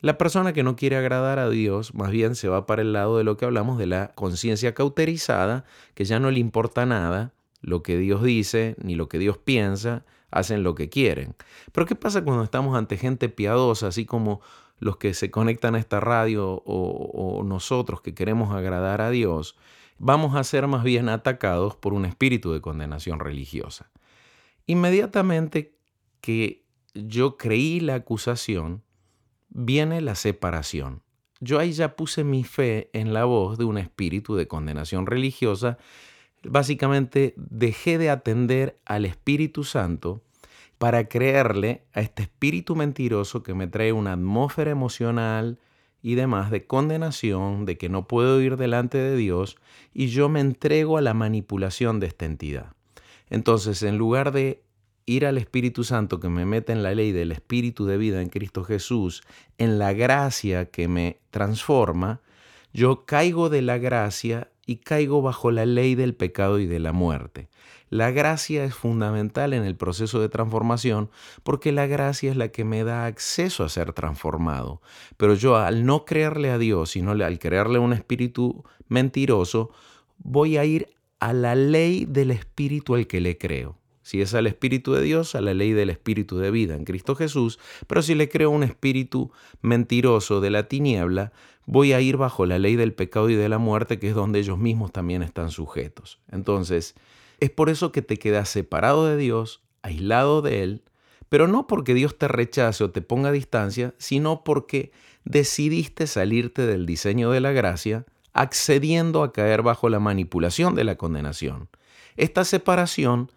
[0.00, 3.16] La persona que no quiere agradar a Dios más bien se va para el lado
[3.16, 5.64] de lo que hablamos de la conciencia cauterizada,
[5.94, 7.32] que ya no le importa nada
[7.62, 11.34] lo que Dios dice ni lo que Dios piensa, hacen lo que quieren.
[11.72, 14.42] Pero ¿qué pasa cuando estamos ante gente piadosa, así como
[14.78, 19.56] los que se conectan a esta radio o, o nosotros que queremos agradar a Dios?
[19.98, 23.90] Vamos a ser más bien atacados por un espíritu de condenación religiosa.
[24.66, 25.76] Inmediatamente
[26.20, 26.64] que
[26.94, 28.82] yo creí la acusación,
[29.50, 31.02] viene la separación.
[31.40, 35.78] Yo ahí ya puse mi fe en la voz de un espíritu de condenación religiosa.
[36.42, 40.22] Básicamente dejé de atender al Espíritu Santo
[40.78, 45.58] para creerle a este espíritu mentiroso que me trae una atmósfera emocional,
[46.04, 49.56] y demás de condenación, de que no puedo ir delante de Dios,
[49.94, 52.74] y yo me entrego a la manipulación de esta entidad.
[53.30, 54.62] Entonces, en lugar de
[55.06, 58.28] ir al Espíritu Santo que me mete en la ley del Espíritu de vida en
[58.28, 59.22] Cristo Jesús,
[59.56, 62.20] en la gracia que me transforma,
[62.74, 66.92] yo caigo de la gracia y caigo bajo la ley del pecado y de la
[66.92, 67.48] muerte.
[67.90, 71.10] La gracia es fundamental en el proceso de transformación
[71.42, 74.80] porque la gracia es la que me da acceso a ser transformado.
[75.16, 79.70] Pero yo al no creerle a Dios, sino al creerle un espíritu mentiroso,
[80.18, 80.88] voy a ir
[81.20, 83.78] a la ley del espíritu al que le creo.
[84.04, 87.14] Si es al Espíritu de Dios, a la ley del Espíritu de vida en Cristo
[87.16, 91.32] Jesús, pero si le creo un espíritu mentiroso de la tiniebla,
[91.66, 94.38] voy a ir bajo la ley del pecado y de la muerte, que es donde
[94.38, 96.20] ellos mismos también están sujetos.
[96.30, 96.94] Entonces,
[97.40, 100.82] es por eso que te quedas separado de Dios, aislado de Él,
[101.28, 104.92] pero no porque Dios te rechace o te ponga a distancia, sino porque
[105.24, 110.96] decidiste salirte del diseño de la gracia, accediendo a caer bajo la manipulación de la
[110.96, 111.68] condenación.
[112.16, 113.30] Esta separación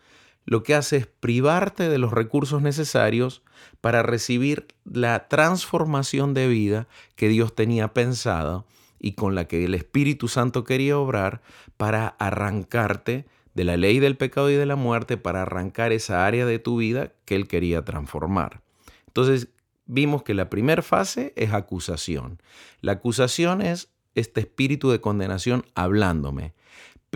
[0.46, 3.42] lo que hace es privarte de los recursos necesarios
[3.82, 8.66] para recibir la transformación de vida que Dios tenía pensado
[9.00, 11.42] y con la que el Espíritu Santo quería obrar
[11.78, 16.46] para arrancarte de la ley del pecado y de la muerte para arrancar esa área
[16.46, 18.62] de tu vida que Él quería transformar.
[19.08, 19.48] Entonces,
[19.88, 22.40] vimos que la primera fase es acusación.
[22.82, 26.54] La acusación es este espíritu de condenación hablándome.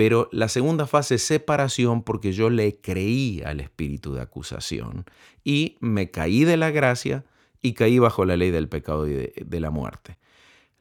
[0.02, 5.06] Pero la segunda fase es separación porque yo le creí al espíritu de acusación
[5.44, 7.24] y me caí de la gracia
[7.62, 10.18] y caí bajo la ley del pecado y de, la muerte.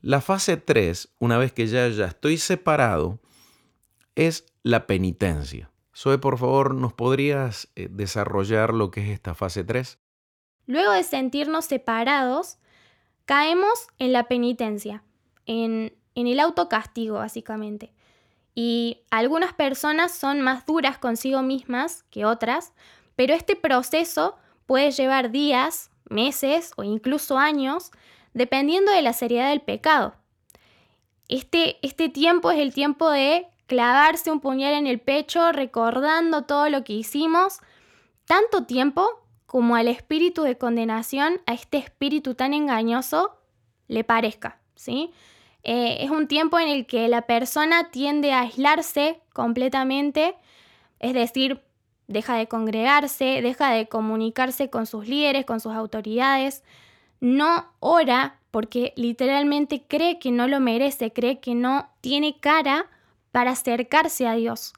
[0.01, 3.21] La fase 3, una vez que ya, ya estoy separado,
[4.15, 5.71] es la penitencia.
[5.95, 9.99] Zoe, por favor, ¿nos podrías eh, desarrollar lo que es esta fase 3?
[10.65, 12.57] Luego de sentirnos separados,
[13.27, 15.05] caemos en la penitencia,
[15.45, 17.93] en, en el autocastigo, básicamente.
[18.55, 22.73] Y algunas personas son más duras consigo mismas que otras,
[23.17, 24.37] pero este proceso
[24.67, 27.91] puede llevar días, meses o incluso años,
[28.35, 30.15] dependiendo de la seriedad del pecado.
[31.29, 36.69] Este, este tiempo es el tiempo de clavarse un puñal en el pecho recordando todo
[36.69, 37.61] lo que hicimos,
[38.25, 39.09] tanto tiempo
[39.47, 43.39] como al espíritu de condenación, a este espíritu tan engañoso,
[43.87, 45.13] le parezca, ¿sí?
[45.63, 50.35] Eh, es un tiempo en el que la persona tiende a aislarse completamente,
[50.99, 51.63] es decir,
[52.07, 56.65] deja de congregarse, deja de comunicarse con sus líderes, con sus autoridades,
[57.21, 62.87] no ora porque literalmente cree que no lo merece, cree que no tiene cara
[63.31, 64.73] para acercarse a Dios.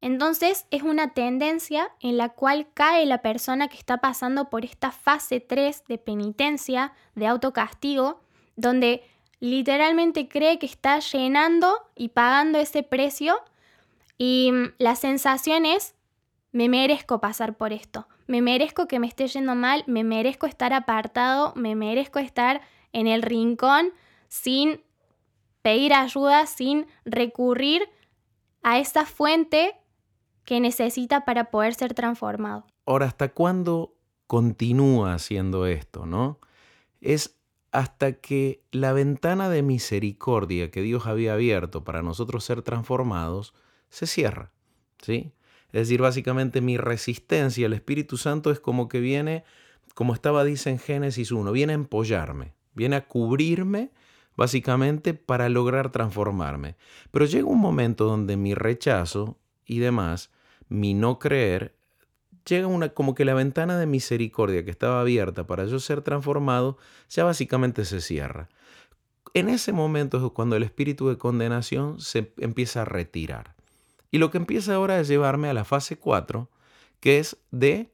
[0.00, 4.92] Entonces es una tendencia en la cual cae la persona que está pasando por esta
[4.92, 8.20] fase 3 de penitencia, de autocastigo,
[8.56, 9.02] donde
[9.40, 13.40] literalmente cree que está llenando y pagando ese precio
[14.16, 15.94] y mm, la sensación es,
[16.52, 20.72] me merezco pasar por esto, me merezco que me esté yendo mal, me merezco estar
[20.72, 22.62] apartado, me merezco estar
[22.92, 23.92] en el rincón
[24.28, 24.80] sin
[25.62, 27.88] pedir ayuda sin recurrir
[28.62, 29.76] a esa fuente
[30.44, 32.64] que necesita para poder ser transformado.
[32.86, 33.94] Ahora, ¿hasta cuándo
[34.26, 36.38] continúa haciendo esto, no?
[37.00, 37.37] Es
[37.70, 43.54] hasta que la ventana de misericordia que Dios había abierto para nosotros ser transformados
[43.90, 44.52] se cierra,
[45.02, 45.32] ¿sí?
[45.72, 49.44] Es decir, básicamente mi resistencia al Espíritu Santo es como que viene,
[49.94, 53.90] como estaba dice en Génesis 1, viene a empollarme, viene a cubrirme
[54.34, 56.76] básicamente para lograr transformarme.
[57.10, 60.30] Pero llega un momento donde mi rechazo y demás,
[60.68, 61.77] mi no creer,
[62.48, 66.78] llega una como que la ventana de misericordia que estaba abierta para yo ser transformado,
[67.08, 68.48] ya básicamente se cierra.
[69.34, 73.54] En ese momento es cuando el espíritu de condenación se empieza a retirar.
[74.10, 76.48] Y lo que empieza ahora es llevarme a la fase 4,
[77.00, 77.92] que es de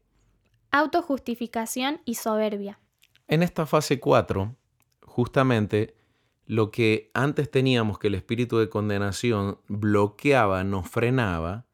[0.70, 2.78] autojustificación y soberbia.
[3.26, 4.54] En esta fase 4,
[5.02, 5.96] justamente
[6.46, 11.66] lo que antes teníamos que el espíritu de condenación bloqueaba, nos frenaba,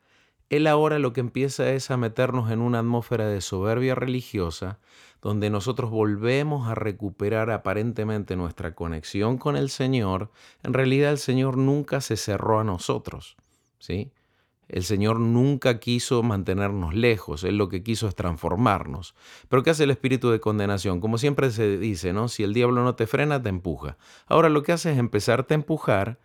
[0.51, 4.80] él ahora lo que empieza es a meternos en una atmósfera de soberbia religiosa,
[5.22, 10.32] donde nosotros volvemos a recuperar aparentemente nuestra conexión con el Señor.
[10.64, 13.36] En realidad el Señor nunca se cerró a nosotros,
[13.78, 14.12] ¿sí?
[14.66, 19.14] El Señor nunca quiso mantenernos lejos, Él lo que quiso es transformarnos.
[19.48, 21.01] Pero ¿qué hace el espíritu de condenación?
[21.01, 22.28] Como siempre se dice, ¿no?
[22.28, 23.98] Si el diablo no te frena, te empuja.
[24.26, 26.18] Ahora lo que hace es empezarte a empujar,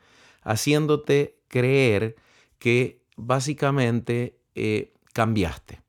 [0.43, 2.15] haciéndote creer
[2.59, 5.81] que básicamente eh, cambiaste.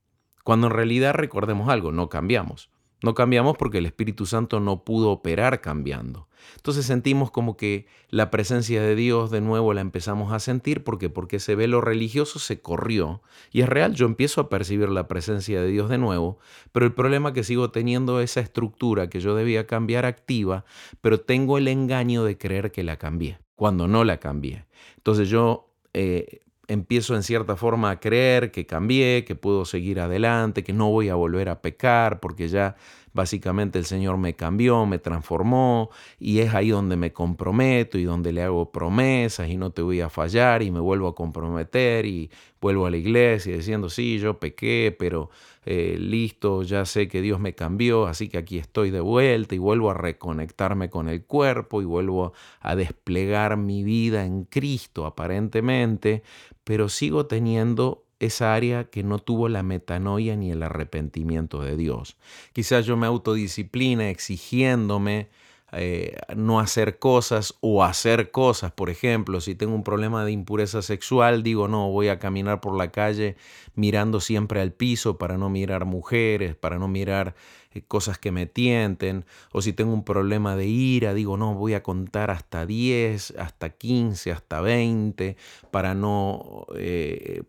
[0.45, 2.71] Cuando en realidad recordemos algo, no cambiamos.
[3.03, 6.29] No cambiamos porque el Espíritu Santo no pudo operar cambiando.
[6.57, 11.11] Entonces sentimos como que la presencia de Dios de nuevo la empezamos a sentir porque
[11.11, 13.23] porque ese velo religioso se corrió
[13.53, 16.39] y es real, yo empiezo a percibir la presencia de Dios de nuevo,
[16.73, 20.65] pero el problema que sigo teniendo esa estructura que yo debía cambiar activa,
[21.01, 24.67] pero tengo el engaño de creer que la cambié, cuando no la cambié.
[24.97, 30.65] Entonces yo eh, empiezo en cierta forma a creer que cambié, que puedo seguir adelante,
[30.65, 32.77] que no voy a volver a pecar, porque ya
[33.17, 35.91] básicamente el Señor me cambió, me transformó,
[36.21, 40.01] y es ahí donde me comprometo y donde le hago promesas y no te voy
[40.03, 44.39] a fallar y me vuelvo a comprometer y vuelvo a la iglesia diciendo, sí, yo
[44.39, 45.31] pequé, pero
[45.65, 49.59] eh, listo, ya sé que Dios me cambió, así que aquí estoy de vuelta y
[49.59, 56.23] vuelvo a reconectarme con el cuerpo y vuelvo a desplegar mi vida en Cristo aparentemente,
[56.65, 62.17] pero sigo teniendo esa área que no tuvo la metanoia ni el arrepentimiento de Dios.
[62.53, 65.29] Quizás yo me autodiscipline exigiéndome
[65.73, 68.73] eh, no hacer cosas o hacer cosas.
[68.73, 72.77] Por ejemplo, si tengo un problema de impureza sexual, digo, no, voy a caminar por
[72.77, 73.37] la calle
[73.75, 77.35] mirando siempre al piso para no mirar mujeres, para no mirar
[77.83, 81.83] cosas que me tienten, o si tengo un problema de ira, digo, no, voy a
[81.83, 85.37] contar hasta 10, hasta 15, hasta 20,
[85.71, 87.43] para no eh,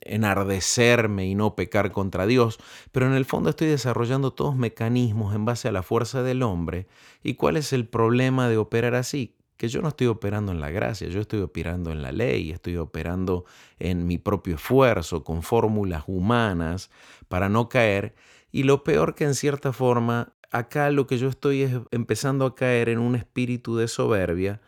[0.00, 2.58] enardecerme y no pecar contra Dios.
[2.92, 6.86] Pero en el fondo estoy desarrollando todos mecanismos en base a la fuerza del hombre.
[7.22, 9.34] ¿Y cuál es el problema de operar así?
[9.62, 12.78] que yo no estoy operando en la gracia, yo estoy operando en la ley, estoy
[12.78, 13.44] operando
[13.78, 16.90] en mi propio esfuerzo, con fórmulas humanas
[17.28, 18.12] para no caer.
[18.52, 22.54] Y lo peor que en cierta forma, acá lo que yo estoy es empezando a
[22.54, 24.60] caer en un espíritu de soberbia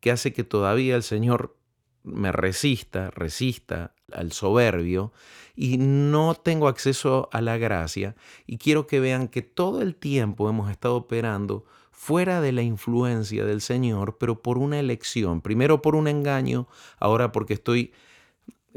[0.00, 1.56] que hace que todavía el Señor
[2.02, 5.12] me resista, resista al soberbio
[5.54, 8.16] y no tengo acceso a la gracia.
[8.46, 13.44] Y quiero que vean que todo el tiempo hemos estado operando fuera de la influencia
[13.44, 16.68] del Señor, pero por una elección, primero por un engaño,
[16.98, 17.92] ahora porque estoy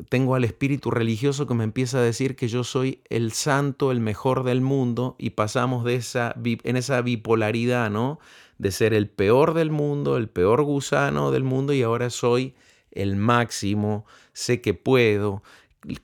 [0.07, 3.99] tengo al espíritu religioso que me empieza a decir que yo soy el santo, el
[3.99, 8.19] mejor del mundo y pasamos de esa en esa bipolaridad, ¿no?
[8.57, 12.55] De ser el peor del mundo, el peor gusano del mundo y ahora soy
[12.91, 15.43] el máximo, sé que puedo,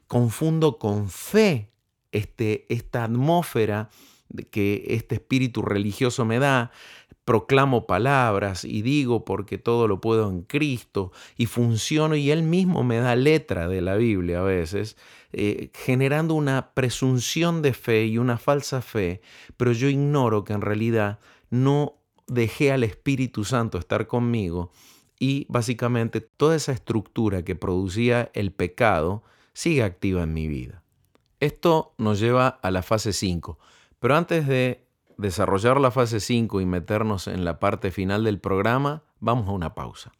[0.07, 1.69] confundo con fe
[2.11, 3.89] este, esta atmósfera
[4.35, 6.71] que este espíritu religioso me da
[7.25, 12.83] proclamo palabras y digo porque todo lo puedo en Cristo y funciono y Él mismo
[12.83, 14.95] me da letra de la Biblia a veces,
[15.33, 19.21] eh, generando una presunción de fe y una falsa fe,
[19.57, 21.19] pero yo ignoro que en realidad
[21.49, 21.95] no
[22.27, 24.71] dejé al Espíritu Santo estar conmigo
[25.19, 29.23] y básicamente toda esa estructura que producía el pecado
[29.53, 30.83] sigue activa en mi vida.
[31.39, 33.57] Esto nos lleva a la fase 5,
[34.05, 34.87] pero antes de
[35.17, 39.73] desarrollar la fase 5 y meternos en la parte final del programa, vamos a una
[39.73, 40.11] pausa.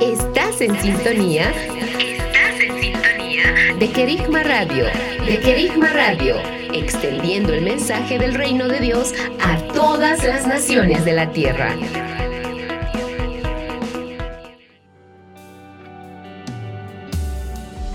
[0.00, 1.50] Estás en sintonía.
[1.50, 4.84] Estás en sintonía de Querigma Radio.
[5.26, 6.36] De Querigma Radio.
[6.72, 9.12] Extendiendo el mensaje del reino de Dios
[9.44, 11.74] a todas las naciones de la tierra.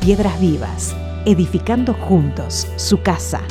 [0.02, 0.94] Piedras Vivas,
[1.30, 3.46] edificando juntos su casa.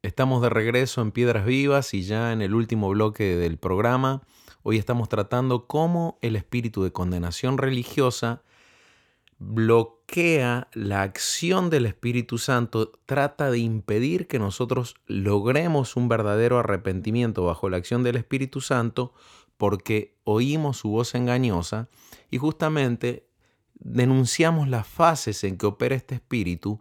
[0.00, 4.22] Estamos de regreso en Piedras Vivas y ya en el último bloque del programa.
[4.62, 8.44] Hoy estamos tratando cómo el espíritu de condenación religiosa
[9.40, 9.99] bloquea
[10.72, 17.68] la acción del Espíritu Santo, trata de impedir que nosotros logremos un verdadero arrepentimiento bajo
[17.68, 19.14] la acción del Espíritu Santo
[19.56, 21.88] porque oímos su voz engañosa
[22.28, 23.28] y justamente
[23.74, 26.80] denunciamos las fases en que opera este espíritu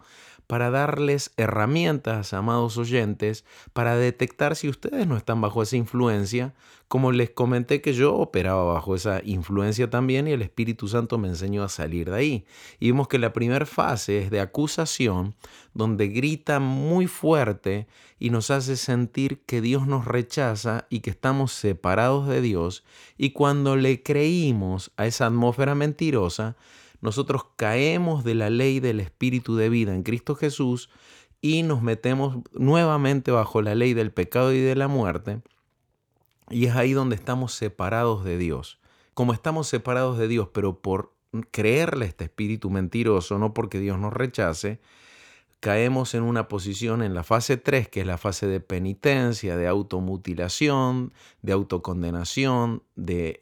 [0.50, 6.56] para darles herramientas, amados oyentes, para detectar si ustedes no están bajo esa influencia,
[6.88, 11.28] como les comenté que yo operaba bajo esa influencia también y el Espíritu Santo me
[11.28, 12.46] enseñó a salir de ahí.
[12.80, 15.36] Y vimos que la primera fase es de acusación,
[15.76, 17.86] donde grita muy fuerte
[18.18, 22.84] y nos hace sentir que Dios nos rechaza y que estamos separados de Dios,
[23.20, 26.56] y cuando le creímos a esa atmósfera mentirosa,
[27.02, 30.90] nosotros caemos de la ley del Espíritu de vida en Cristo Jesús
[31.42, 35.42] y nos metemos nuevamente bajo la ley del pecado y de la muerte.
[36.50, 38.80] Y es ahí donde estamos separados de Dios.
[39.14, 41.14] Como estamos separados de Dios, pero por
[41.52, 44.80] creerle a este espíritu mentiroso, no porque Dios nos rechace,
[45.60, 49.68] caemos en una posición en la fase 3, que es la fase de penitencia, de
[49.68, 53.42] automutilación, de autocondenación, de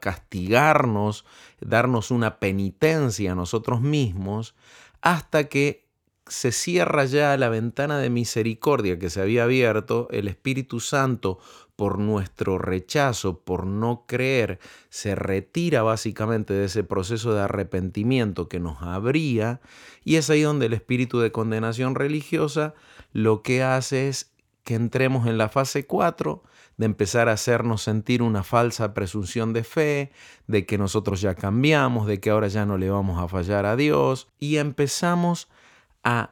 [0.00, 1.24] castigarnos,
[1.60, 4.54] darnos una penitencia a nosotros mismos,
[5.00, 5.82] hasta que
[6.26, 11.38] se cierra ya la ventana de misericordia que se había abierto, el Espíritu Santo
[11.82, 18.60] por nuestro rechazo, por no creer, se retira básicamente de ese proceso de arrepentimiento que
[18.60, 19.60] nos abría
[20.04, 22.74] y es ahí donde el espíritu de condenación religiosa
[23.12, 24.30] lo que hace es
[24.62, 26.44] que entremos en la fase 4
[26.76, 30.12] de empezar a hacernos sentir una falsa presunción de fe,
[30.46, 33.74] de que nosotros ya cambiamos, de que ahora ya no le vamos a fallar a
[33.74, 35.48] Dios y empezamos
[36.04, 36.30] a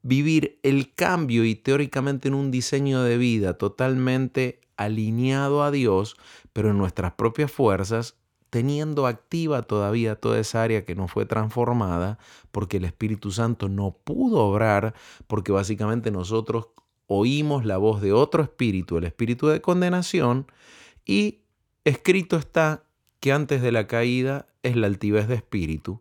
[0.00, 6.16] vivir el cambio y teóricamente en un diseño de vida totalmente alineado a Dios,
[6.54, 8.16] pero en nuestras propias fuerzas,
[8.50, 12.18] teniendo activa todavía toda esa área que no fue transformada,
[12.50, 14.94] porque el Espíritu Santo no pudo obrar,
[15.26, 16.68] porque básicamente nosotros
[17.06, 20.46] oímos la voz de otro espíritu, el espíritu de condenación,
[21.04, 21.40] y
[21.84, 22.84] escrito está
[23.20, 26.00] que antes de la caída es la altivez de espíritu,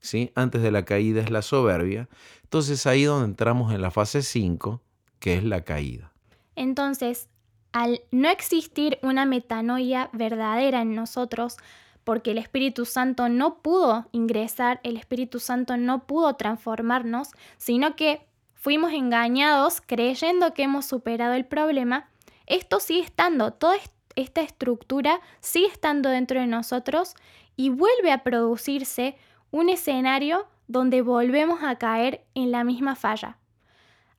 [0.00, 0.32] ¿sí?
[0.34, 2.08] antes de la caída es la soberbia.
[2.42, 4.82] Entonces ahí donde entramos en la fase 5,
[5.18, 6.12] que es la caída.
[6.56, 7.28] Entonces,
[7.72, 11.56] al no existir una metanoia verdadera en nosotros,
[12.04, 18.26] porque el Espíritu Santo no pudo ingresar, el Espíritu Santo no pudo transformarnos, sino que
[18.54, 22.08] fuimos engañados creyendo que hemos superado el problema,
[22.46, 23.76] esto sigue estando, toda
[24.16, 27.14] esta estructura sigue estando dentro de nosotros
[27.56, 29.16] y vuelve a producirse
[29.50, 33.38] un escenario donde volvemos a caer en la misma falla.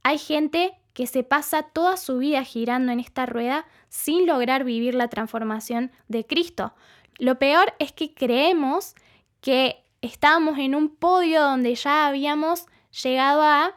[0.03, 4.95] Hay gente que se pasa toda su vida girando en esta rueda sin lograr vivir
[4.95, 6.73] la transformación de Cristo.
[7.17, 8.95] Lo peor es que creemos
[9.41, 12.65] que estábamos en un podio donde ya habíamos
[13.03, 13.75] llegado a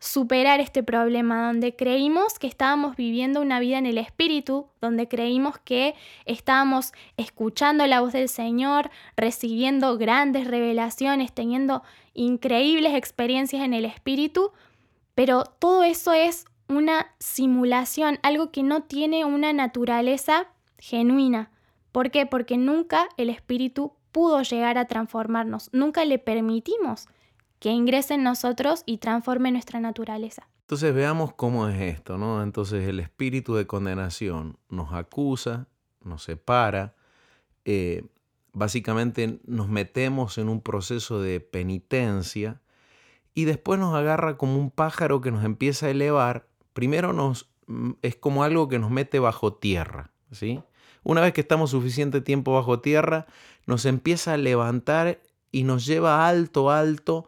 [0.00, 5.58] superar este problema, donde creímos que estábamos viviendo una vida en el Espíritu, donde creímos
[5.58, 5.94] que
[6.24, 11.82] estábamos escuchando la voz del Señor, recibiendo grandes revelaciones, teniendo
[12.14, 14.52] increíbles experiencias en el Espíritu,
[15.14, 20.48] pero todo eso es una simulación, algo que no tiene una naturaleza
[20.78, 21.50] genuina.
[21.92, 22.26] ¿Por qué?
[22.26, 27.08] Porque nunca el Espíritu pudo llegar a transformarnos, nunca le permitimos
[27.58, 30.48] que ingrese en nosotros y transforme nuestra naturaleza.
[30.62, 32.42] Entonces veamos cómo es esto, ¿no?
[32.42, 35.66] Entonces el espíritu de condenación nos acusa,
[36.02, 36.94] nos separa,
[37.64, 38.04] eh,
[38.52, 42.60] básicamente nos metemos en un proceso de penitencia
[43.34, 46.48] y después nos agarra como un pájaro que nos empieza a elevar.
[46.72, 50.62] Primero nos, mm, es como algo que nos mete bajo tierra, ¿sí?
[51.02, 53.26] Una vez que estamos suficiente tiempo bajo tierra,
[53.66, 57.26] nos empieza a levantar y nos lleva alto, alto,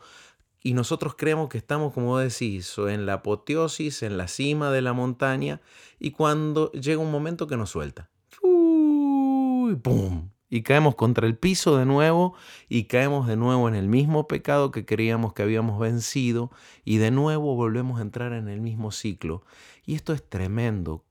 [0.63, 4.93] y nosotros creemos que estamos, como decís, en la apoteosis, en la cima de la
[4.93, 5.61] montaña,
[5.99, 8.11] y cuando llega un momento que nos suelta.
[8.43, 10.32] Y ¡pum!
[10.55, 12.35] Y caemos contra el piso de nuevo
[12.69, 16.51] y caemos de nuevo en el mismo pecado que creíamos que habíamos vencido
[16.85, 19.45] y de nuevo volvemos a entrar en el mismo ciclo.
[19.87, 21.07] Y esto es tremendo.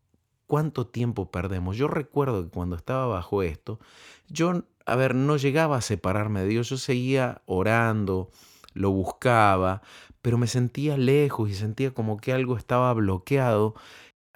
[0.46, 1.76] ¿Cuánto tiempo perdemos?
[1.76, 3.80] Yo recuerdo que cuando estaba bajo esto,
[4.28, 8.30] yo, a ver, no llegaba a separarme de Dios, yo seguía orando,
[8.76, 9.82] lo buscaba,
[10.22, 13.74] pero me sentía lejos y sentía como que algo estaba bloqueado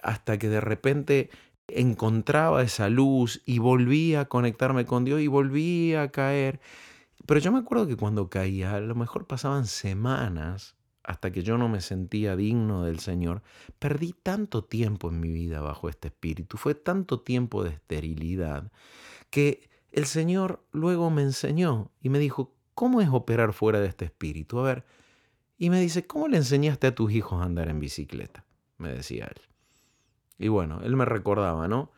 [0.00, 1.30] hasta que de repente
[1.68, 6.60] encontraba esa luz y volvía a conectarme con Dios y volvía a caer.
[7.26, 11.56] Pero yo me acuerdo que cuando caía, a lo mejor pasaban semanas hasta que yo
[11.56, 13.42] no me sentía digno del Señor.
[13.78, 18.72] Perdí tanto tiempo en mi vida bajo este espíritu, fue tanto tiempo de esterilidad,
[19.30, 24.04] que el Señor luego me enseñó y me dijo, ¿cómo es operar fuera de este
[24.04, 24.58] espíritu?
[24.58, 24.84] A ver,
[25.58, 28.44] y me dice, ¿cómo le enseñaste a tus hijos a andar en bicicleta?
[28.76, 29.55] Me decía él.
[30.38, 31.92] Y bueno, él me recordaba, ¿no?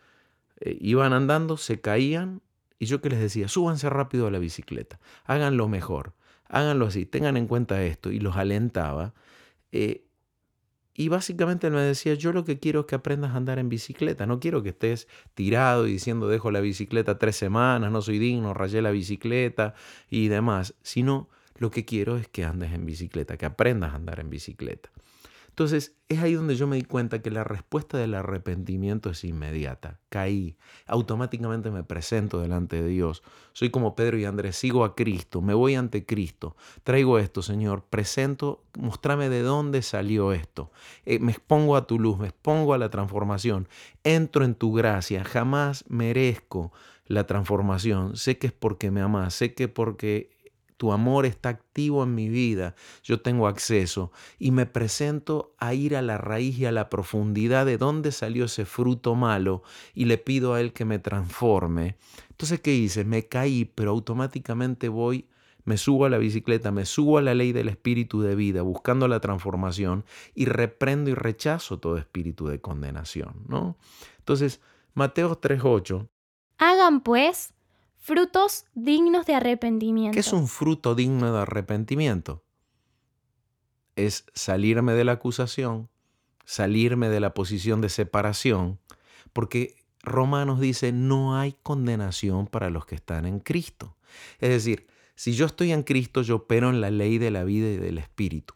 [0.60, 2.42] Eh, iban andando, se caían,
[2.78, 6.14] y yo que les decía, súbanse rápido a la bicicleta, háganlo mejor,
[6.48, 9.14] háganlo así, tengan en cuenta esto, y los alentaba.
[9.72, 10.04] Eh,
[10.94, 14.26] y básicamente me decía, yo lo que quiero es que aprendas a andar en bicicleta,
[14.26, 18.52] no quiero que estés tirado y diciendo dejo la bicicleta tres semanas, no soy digno,
[18.52, 19.74] rayé la bicicleta
[20.10, 24.18] y demás, sino lo que quiero es que andes en bicicleta, que aprendas a andar
[24.18, 24.90] en bicicleta.
[25.58, 29.98] Entonces es ahí donde yo me di cuenta que la respuesta del arrepentimiento es inmediata.
[30.08, 30.56] Caí,
[30.86, 33.24] automáticamente me presento delante de Dios.
[33.54, 36.54] Soy como Pedro y Andrés, sigo a Cristo, me voy ante Cristo.
[36.84, 40.70] Traigo esto, Señor, presento, mostrame de dónde salió esto.
[41.04, 43.68] Eh, me expongo a tu luz, me expongo a la transformación.
[44.04, 46.70] Entro en tu gracia, jamás merezco
[47.08, 48.16] la transformación.
[48.16, 50.37] Sé que es porque me amas, sé que porque
[50.78, 55.96] tu amor está activo en mi vida, yo tengo acceso y me presento a ir
[55.96, 59.62] a la raíz y a la profundidad de dónde salió ese fruto malo
[59.92, 61.96] y le pido a Él que me transforme.
[62.30, 63.04] Entonces, ¿qué hice?
[63.04, 65.28] Me caí, pero automáticamente voy,
[65.64, 69.08] me subo a la bicicleta, me subo a la ley del espíritu de vida, buscando
[69.08, 73.76] la transformación y reprendo y rechazo todo espíritu de condenación, ¿no?
[74.18, 74.60] Entonces,
[74.94, 76.08] Mateo 3.8.
[76.58, 77.52] Hagan pues
[77.98, 80.14] frutos dignos de arrepentimiento.
[80.14, 82.44] ¿Qué es un fruto digno de arrepentimiento?
[83.96, 85.88] Es salirme de la acusación,
[86.44, 88.78] salirme de la posición de separación,
[89.32, 93.96] porque Romanos dice, no hay condenación para los que están en Cristo.
[94.38, 97.68] Es decir, si yo estoy en Cristo, yo opero en la ley de la vida
[97.68, 98.54] y del Espíritu.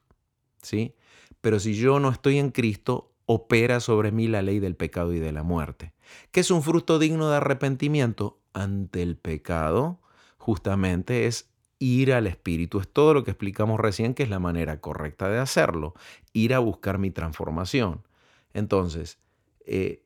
[0.62, 0.94] ¿sí?
[1.40, 5.18] Pero si yo no estoy en Cristo, opera sobre mí la ley del pecado y
[5.18, 5.92] de la muerte.
[6.30, 8.40] ¿Qué es un fruto digno de arrepentimiento?
[8.52, 10.00] Ante el pecado
[10.38, 12.80] justamente es ir al espíritu.
[12.80, 15.94] Es todo lo que explicamos recién que es la manera correcta de hacerlo.
[16.32, 18.06] Ir a buscar mi transformación.
[18.54, 19.18] Entonces,
[19.66, 20.04] eh,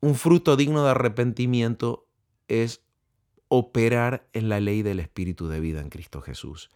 [0.00, 2.06] un fruto digno de arrepentimiento
[2.48, 2.82] es
[3.48, 6.70] operar en la ley del espíritu de vida en Cristo Jesús.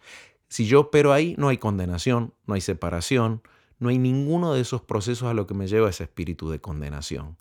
[0.47, 3.41] Si yo opero ahí, no hay condenación, no hay separación,
[3.79, 7.37] no hay ninguno de esos procesos a lo que me lleva ese espíritu de condenación.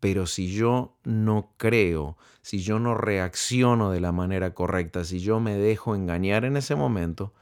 [0.00, 5.40] Pero si yo no creo, si yo no reacciono de la manera correcta, si yo
[5.40, 7.34] me dejo engañar en ese momento,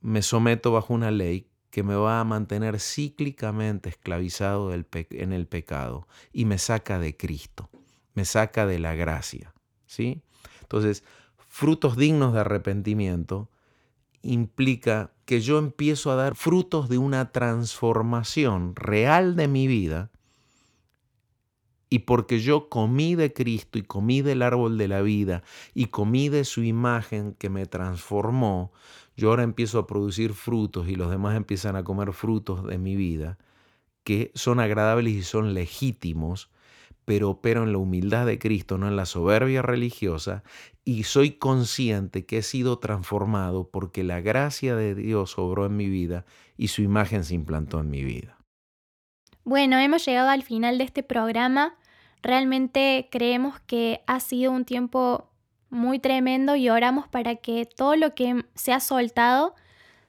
[0.00, 6.06] me someto bajo una ley que me va a mantener cíclicamente esclavizado en el pecado
[6.32, 7.70] y me saca de Cristo,
[8.14, 9.54] me saca de la gracia.
[9.86, 10.22] ¿sí?
[10.60, 11.04] Entonces,
[11.48, 13.50] frutos dignos de arrepentimiento
[14.22, 20.11] implica que yo empiezo a dar frutos de una transformación real de mi vida
[21.92, 25.42] y porque yo comí de Cristo y comí del árbol de la vida
[25.74, 28.72] y comí de su imagen que me transformó,
[29.14, 32.96] yo ahora empiezo a producir frutos y los demás empiezan a comer frutos de mi
[32.96, 33.36] vida
[34.04, 36.48] que son agradables y son legítimos,
[37.04, 40.44] pero opero en la humildad de Cristo, no en la soberbia religiosa,
[40.86, 45.90] y soy consciente que he sido transformado porque la gracia de Dios obró en mi
[45.90, 46.24] vida
[46.56, 48.38] y su imagen se implantó en mi vida.
[49.44, 51.76] Bueno, hemos llegado al final de este programa.
[52.22, 55.28] Realmente creemos que ha sido un tiempo
[55.70, 59.54] muy tremendo y oramos para que todo lo que se ha soltado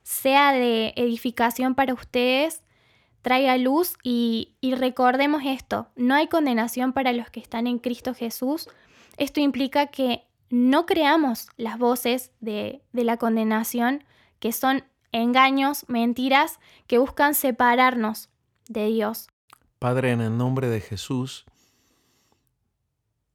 [0.03, 2.61] sea de edificación para ustedes,
[3.21, 8.69] traiga luz y, recordemos esto, no hay condenación para los que están en Cristo Jesús.
[9.17, 14.03] Esto implica que no creamos las voces de, la condenación,
[14.39, 14.83] que son
[15.13, 18.29] engaños, mentiras, que buscan separarnos
[18.67, 19.27] de Dios.
[19.79, 21.45] Padre, en el nombre de Jesús,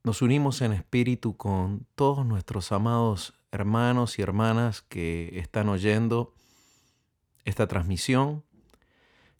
[0.04, 6.34] nos unimos en espíritu con todos nuestros amados hermanos y hermanas que están oyendo
[7.44, 8.44] esta transmisión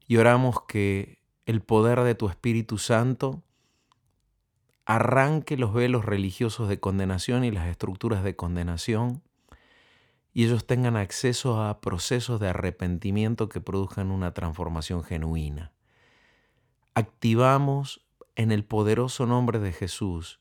[0.06, 3.42] y oramos que el poder de tu Espíritu Santo
[4.86, 9.22] arranque los velos religiosos de condenación y las estructuras de condenación
[10.32, 15.72] y ellos tengan acceso a procesos de arrepentimiento que produzcan una transformación genuina.
[16.94, 18.06] Activamos
[18.36, 20.40] en el poderoso nombre de Jesús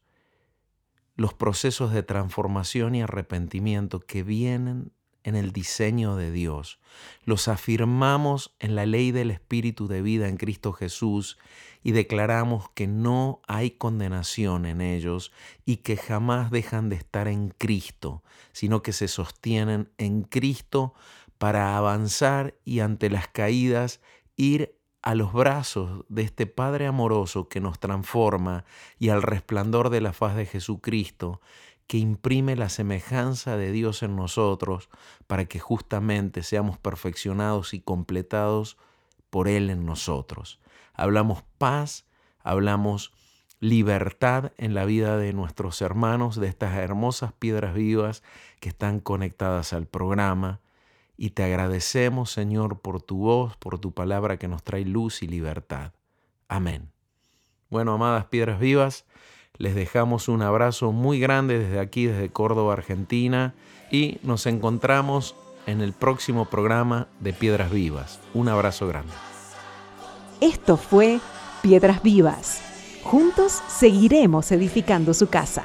[1.17, 4.93] los procesos de transformación y arrepentimiento que vienen
[5.23, 6.79] en el diseño de Dios.
[7.25, 11.37] Los afirmamos en la ley del Espíritu de vida en Cristo Jesús
[11.83, 15.33] y declaramos que no hay condenación en ellos
[15.65, 20.93] y que jamás dejan de estar en Cristo, sino que se sostienen en Cristo
[21.37, 23.99] para avanzar y ante las caídas
[24.37, 24.76] ir
[25.07, 28.65] a los brazos de este Padre amoroso que nos transforma
[28.99, 31.39] y al resplandor de la faz de Jesucristo,
[31.87, 34.89] que imprime la semejanza de Dios en nosotros
[35.25, 38.75] para que justamente seamos perfeccionados y completados
[39.29, 40.59] por Él en nosotros.
[40.93, 42.05] Hablamos paz,
[42.43, 43.13] hablamos
[43.61, 48.23] libertad en la vida de nuestros hermanos, de estas hermosas piedras vivas
[48.59, 50.59] que están conectadas al programa
[51.17, 55.27] y te agradecemos, Señor, por tu voz, por tu palabra que nos trae luz y
[55.27, 55.91] libertad.
[56.47, 56.91] Amén.
[57.69, 59.05] Bueno, amadas piedras vivas,
[59.57, 63.55] les dejamos un abrazo muy grande desde aquí, desde Córdoba, Argentina,
[63.91, 68.19] y nos encontramos en el próximo programa de Piedras Vivas.
[68.33, 69.11] Un abrazo grande.
[70.39, 71.19] Esto fue
[71.61, 72.61] Piedras Vivas.
[73.03, 75.63] Juntos seguiremos edificando su casa.